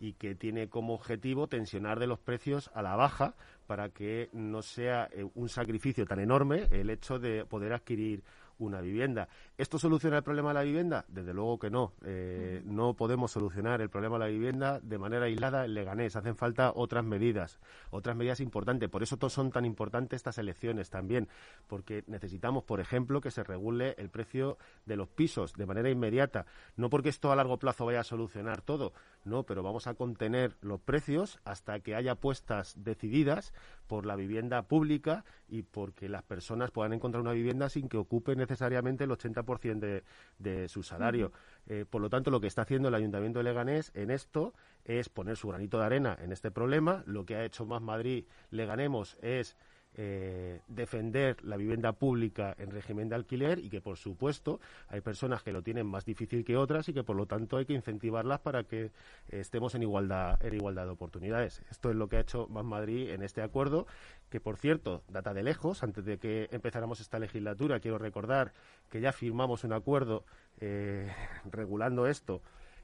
y 0.00 0.14
que 0.14 0.34
tiene 0.34 0.68
como 0.68 0.94
objetivo 0.94 1.46
tensionar 1.46 1.98
de 1.98 2.06
los 2.06 2.18
precios 2.18 2.70
a 2.74 2.82
la 2.82 2.96
baja 2.96 3.34
para 3.66 3.88
que 3.88 4.28
no 4.32 4.62
sea 4.62 5.08
eh, 5.12 5.26
un 5.34 5.48
sacrificio 5.48 6.04
tan 6.04 6.20
enorme 6.20 6.66
el 6.70 6.90
hecho 6.90 7.18
de 7.18 7.44
poder 7.44 7.72
adquirir 7.72 8.22
una 8.58 8.80
vivienda. 8.80 9.28
¿Esto 9.58 9.78
soluciona 9.78 10.18
el 10.18 10.22
problema 10.22 10.50
de 10.50 10.54
la 10.54 10.62
vivienda? 10.64 11.06
Desde 11.08 11.32
luego 11.32 11.58
que 11.58 11.70
no. 11.70 11.94
Eh, 12.04 12.60
no 12.66 12.92
podemos 12.92 13.30
solucionar 13.30 13.80
el 13.80 13.88
problema 13.88 14.16
de 14.16 14.24
la 14.26 14.30
vivienda 14.30 14.80
de 14.80 14.98
manera 14.98 15.24
aislada 15.24 15.64
en 15.64 15.72
Leganés. 15.72 16.14
Hacen 16.14 16.36
falta 16.36 16.72
otras 16.74 17.02
medidas, 17.02 17.58
otras 17.88 18.14
medidas 18.16 18.40
importantes. 18.40 18.90
Por 18.90 19.02
eso 19.02 19.16
son 19.30 19.50
tan 19.50 19.64
importantes 19.64 20.16
estas 20.18 20.36
elecciones 20.36 20.90
también, 20.90 21.28
porque 21.68 22.04
necesitamos, 22.06 22.64
por 22.64 22.80
ejemplo, 22.80 23.22
que 23.22 23.30
se 23.30 23.44
regule 23.44 23.94
el 23.96 24.10
precio 24.10 24.58
de 24.84 24.96
los 24.96 25.08
pisos 25.08 25.54
de 25.54 25.64
manera 25.64 25.88
inmediata. 25.88 26.44
No 26.76 26.90
porque 26.90 27.08
esto 27.08 27.32
a 27.32 27.36
largo 27.36 27.58
plazo 27.58 27.86
vaya 27.86 28.00
a 28.00 28.04
solucionar 28.04 28.60
todo, 28.60 28.92
no, 29.24 29.44
pero 29.44 29.62
vamos 29.62 29.86
a 29.86 29.94
contener 29.94 30.54
los 30.60 30.80
precios 30.80 31.40
hasta 31.46 31.80
que 31.80 31.94
haya 31.94 32.12
apuestas 32.12 32.74
decididas 32.76 33.54
por 33.86 34.04
la 34.04 34.16
vivienda 34.16 34.62
pública 34.62 35.24
y 35.48 35.62
porque 35.62 36.10
las 36.10 36.24
personas 36.24 36.72
puedan 36.72 36.92
encontrar 36.92 37.22
una 37.22 37.32
vivienda 37.32 37.70
sin 37.70 37.88
que 37.88 37.96
ocupe 37.96 38.36
necesariamente 38.36 39.04
el 39.04 39.10
80% 39.10 39.45
de, 39.46 40.04
de 40.38 40.68
su 40.68 40.82
salario. 40.82 41.32
Eh, 41.66 41.84
por 41.88 42.00
lo 42.00 42.10
tanto, 42.10 42.30
lo 42.30 42.40
que 42.40 42.46
está 42.46 42.62
haciendo 42.62 42.88
el 42.88 42.94
Ayuntamiento 42.94 43.38
de 43.38 43.44
Leganés 43.44 43.90
en 43.94 44.10
esto 44.10 44.54
es 44.84 45.08
poner 45.08 45.36
su 45.36 45.48
granito 45.48 45.78
de 45.78 45.86
arena 45.86 46.16
en 46.20 46.32
este 46.32 46.50
problema. 46.50 47.02
Lo 47.06 47.24
que 47.24 47.36
ha 47.36 47.44
hecho 47.44 47.66
Más 47.66 47.82
Madrid 47.82 48.26
Leganemos 48.50 49.16
es 49.20 49.56
eh, 49.98 50.60
defender 50.68 51.42
la 51.42 51.56
vivienda 51.56 51.92
pública 51.92 52.54
en 52.58 52.70
régimen 52.70 53.08
de 53.08 53.14
alquiler 53.14 53.58
y 53.58 53.70
que, 53.70 53.80
por 53.80 53.96
supuesto, 53.96 54.60
hay 54.88 55.00
personas 55.00 55.42
que 55.42 55.52
lo 55.52 55.62
tienen 55.62 55.86
más 55.86 56.04
difícil 56.04 56.44
que 56.44 56.56
otras 56.56 56.88
y 56.90 56.92
que, 56.92 57.02
por 57.02 57.16
lo 57.16 57.24
tanto, 57.24 57.56
hay 57.56 57.64
que 57.64 57.72
incentivarlas 57.72 58.40
para 58.40 58.64
que 58.64 58.90
estemos 59.30 59.74
en 59.74 59.82
igualdad, 59.82 60.38
en 60.44 60.54
igualdad 60.54 60.84
de 60.84 60.90
oportunidades. 60.90 61.62
Esto 61.70 61.88
es 61.88 61.96
lo 61.96 62.08
que 62.08 62.16
ha 62.18 62.20
hecho 62.20 62.46
Más 62.48 62.64
Madrid 62.64 63.08
en 63.08 63.22
este 63.22 63.40
acuerdo, 63.40 63.86
que, 64.28 64.38
por 64.38 64.58
cierto, 64.58 65.02
data 65.08 65.32
de 65.32 65.42
lejos. 65.42 65.82
Antes 65.82 66.04
de 66.04 66.18
que 66.18 66.48
empezáramos 66.52 67.00
esta 67.00 67.18
legislatura, 67.18 67.80
quiero 67.80 67.96
recordar 67.96 68.52
que 68.90 69.00
ya 69.00 69.12
firmamos 69.12 69.64
un 69.64 69.72
acuerdo 69.72 70.24
eh, 70.60 71.10
regulando 71.50 72.06
esto 72.06 72.42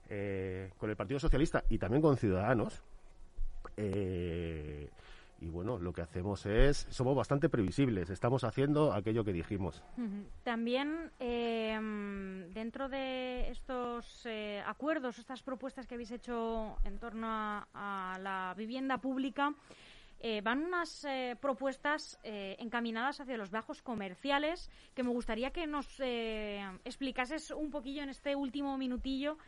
eh, 0.09 0.71
con 0.79 0.89
el 0.89 0.97
Partido 0.97 1.21
Socialista 1.21 1.65
y 1.69 1.77
también 1.77 2.01
con 2.01 2.17
Ciudadanos. 2.17 2.83
Y 5.43 5.49
bueno, 5.49 5.79
lo 5.79 5.93
que 5.93 6.03
hacemos 6.03 6.47
es, 6.47 6.87
somos 6.91 7.17
bastante 7.17 7.49
previsibles, 7.49 8.11
estamos 8.11 8.45
haciendo 8.45 8.93
aquello 8.93 9.25
que 9.25 9.33
dijimos. 9.33 9.83
También 10.45 11.11
em, 11.19 12.49
dentro 12.51 12.89
de 12.89 13.51
estos 13.51 14.25
eh, 14.25 14.63
acuerdos, 14.65 15.19
estas 15.19 15.43
propuestas 15.43 15.87
que 15.87 15.95
habéis 15.95 16.13
hecho 16.13 16.77
en 16.85 16.99
torno 16.99 17.27
a, 17.29 18.19
la 18.21 18.55
vivienda 18.57 18.99
pública, 18.99 19.53
eh, 20.21 20.41
van 20.43 20.65
unas 20.65 21.05
eh, 21.05 21.37
propuestas 21.41 22.21
encaminadas 22.23 23.21
hacia 23.21 23.37
los 23.37 23.51
bajos 23.51 23.83
comerciales 23.83 24.71
que 24.95 25.03
me 25.03 25.11
gustaría 25.11 25.51
que 25.51 25.67
nos 25.67 25.99
explicases 26.85 27.51
un 27.51 27.73
poquillo 27.73 28.05
en 28.05 28.11
este 28.11 28.37
último 28.37 28.79
minutillo, 28.79 29.39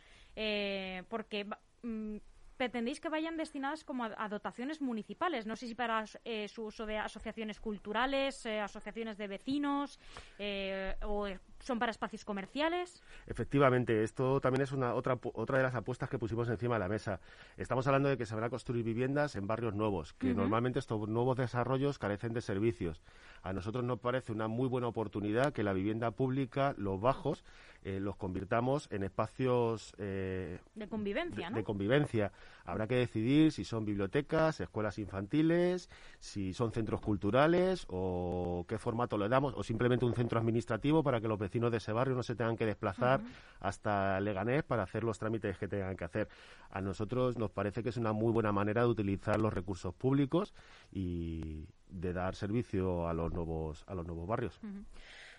porque 1.07 1.47
mm, 1.83 2.17
pretendéis 2.57 2.99
que 2.99 3.09
vayan 3.09 3.37
destinadas 3.37 3.83
como 3.83 4.05
a, 4.05 4.29
dotaciones 4.29 4.81
municipales. 4.81 5.45
No 5.45 5.55
sé 5.55 5.67
si 5.67 5.75
para 5.75 6.03
eh, 6.23 6.47
su 6.47 6.65
uso 6.65 6.85
de 6.85 6.97
asociaciones 6.97 7.59
culturales, 7.59 8.45
eh, 8.45 8.59
asociaciones 8.59 9.17
de 9.17 9.27
vecinos 9.27 9.99
eh, 10.39 10.95
o 11.03 11.27
son 11.65 11.79
para 11.79 11.91
espacios 11.91 12.23
comerciales. 12.23 13.01
Efectivamente, 13.27 14.03
esto 14.03 14.39
también 14.39 14.61
es 14.61 14.71
una 14.71 14.93
otra 14.93 15.19
otra 15.33 15.57
de 15.57 15.63
las 15.63 15.75
apuestas 15.75 16.09
que 16.09 16.19
pusimos 16.19 16.47
encima 16.49 16.75
de 16.75 16.79
la 16.79 16.87
mesa. 16.87 17.19
Estamos 17.57 17.87
hablando 17.87 18.09
de 18.09 18.17
que 18.17 18.25
se 18.25 18.35
van 18.35 18.43
a 18.43 18.49
construir 18.49 18.85
viviendas 18.85 19.35
en 19.35 19.47
barrios 19.47 19.73
nuevos, 19.73 20.13
que 20.13 20.33
normalmente 20.33 20.79
estos 20.79 21.07
nuevos 21.09 21.37
desarrollos 21.37 21.97
carecen 21.97 22.33
de 22.33 22.41
servicios. 22.41 23.01
A 23.41 23.53
nosotros 23.53 23.83
nos 23.83 23.99
parece 23.99 24.31
una 24.31 24.47
muy 24.47 24.67
buena 24.67 24.87
oportunidad 24.87 25.53
que 25.53 25.63
la 25.63 25.73
vivienda 25.73 26.11
pública, 26.11 26.73
los 26.77 26.99
bajos, 27.01 27.43
eh, 27.83 27.99
los 27.99 28.15
convirtamos 28.15 28.87
en 28.91 29.03
espacios 29.03 29.93
eh, 29.99 30.57
de 30.73 30.87
convivencia, 30.87 31.51
de, 31.51 31.63
convivencia. 31.63 32.31
Habrá 32.65 32.87
que 32.87 32.95
decidir 32.95 33.51
si 33.51 33.63
son 33.63 33.85
bibliotecas, 33.85 34.59
escuelas 34.59 34.97
infantiles, 34.97 35.87
si 36.19 36.53
son 36.53 36.71
centros 36.71 36.99
culturales 36.99 37.85
o 37.87 38.65
qué 38.67 38.79
formato 38.79 39.19
le 39.19 39.29
damos, 39.29 39.53
o 39.55 39.61
simplemente 39.61 40.03
un 40.03 40.15
centro 40.15 40.39
administrativo 40.39 41.03
para 41.03 41.21
que 41.21 41.27
los 41.27 41.37
vecinos 41.37 41.54
de 41.55 41.77
ese 41.77 41.91
barrio 41.93 42.15
no 42.15 42.23
se 42.23 42.35
tengan 42.35 42.57
que 42.57 42.65
desplazar 42.65 43.21
hasta 43.59 44.19
Leganés 44.19 44.63
para 44.63 44.83
hacer 44.83 45.03
los 45.03 45.17
trámites 45.17 45.57
que 45.57 45.67
tengan 45.67 45.95
que 45.95 46.03
hacer. 46.03 46.27
A 46.69 46.81
nosotros 46.81 47.37
nos 47.37 47.51
parece 47.51 47.81
que 47.81 47.89
es 47.89 47.97
una 47.97 48.13
muy 48.13 48.31
buena 48.31 48.51
manera 48.51 48.81
de 48.81 48.87
utilizar 48.87 49.39
los 49.39 49.53
recursos 49.53 49.93
públicos 49.93 50.53
y 50.91 51.65
de 51.89 52.13
dar 52.13 52.35
servicio 52.35 53.07
a 53.07 53.13
los 53.13 53.31
nuevos 53.33 53.83
a 53.87 53.95
los 53.95 54.05
nuevos 54.05 54.27
barrios. 54.27 54.59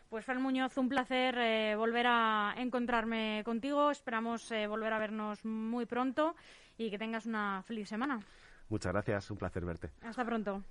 Pues 0.08 0.24
Fran 0.24 0.40
Muñoz, 0.40 0.76
un 0.78 0.88
placer 0.88 1.36
eh, 1.38 1.74
volver 1.76 2.06
a 2.08 2.54
encontrarme 2.56 3.42
contigo. 3.44 3.90
Esperamos 3.90 4.50
eh, 4.52 4.66
volver 4.66 4.92
a 4.92 4.98
vernos 4.98 5.44
muy 5.44 5.84
pronto 5.84 6.36
y 6.78 6.90
que 6.90 6.98
tengas 6.98 7.26
una 7.26 7.62
feliz 7.64 7.88
semana. 7.88 8.20
Muchas 8.68 8.92
gracias, 8.92 9.30
un 9.30 9.36
placer 9.36 9.64
verte. 9.64 9.90
Hasta 10.02 10.24
pronto. 10.24 10.62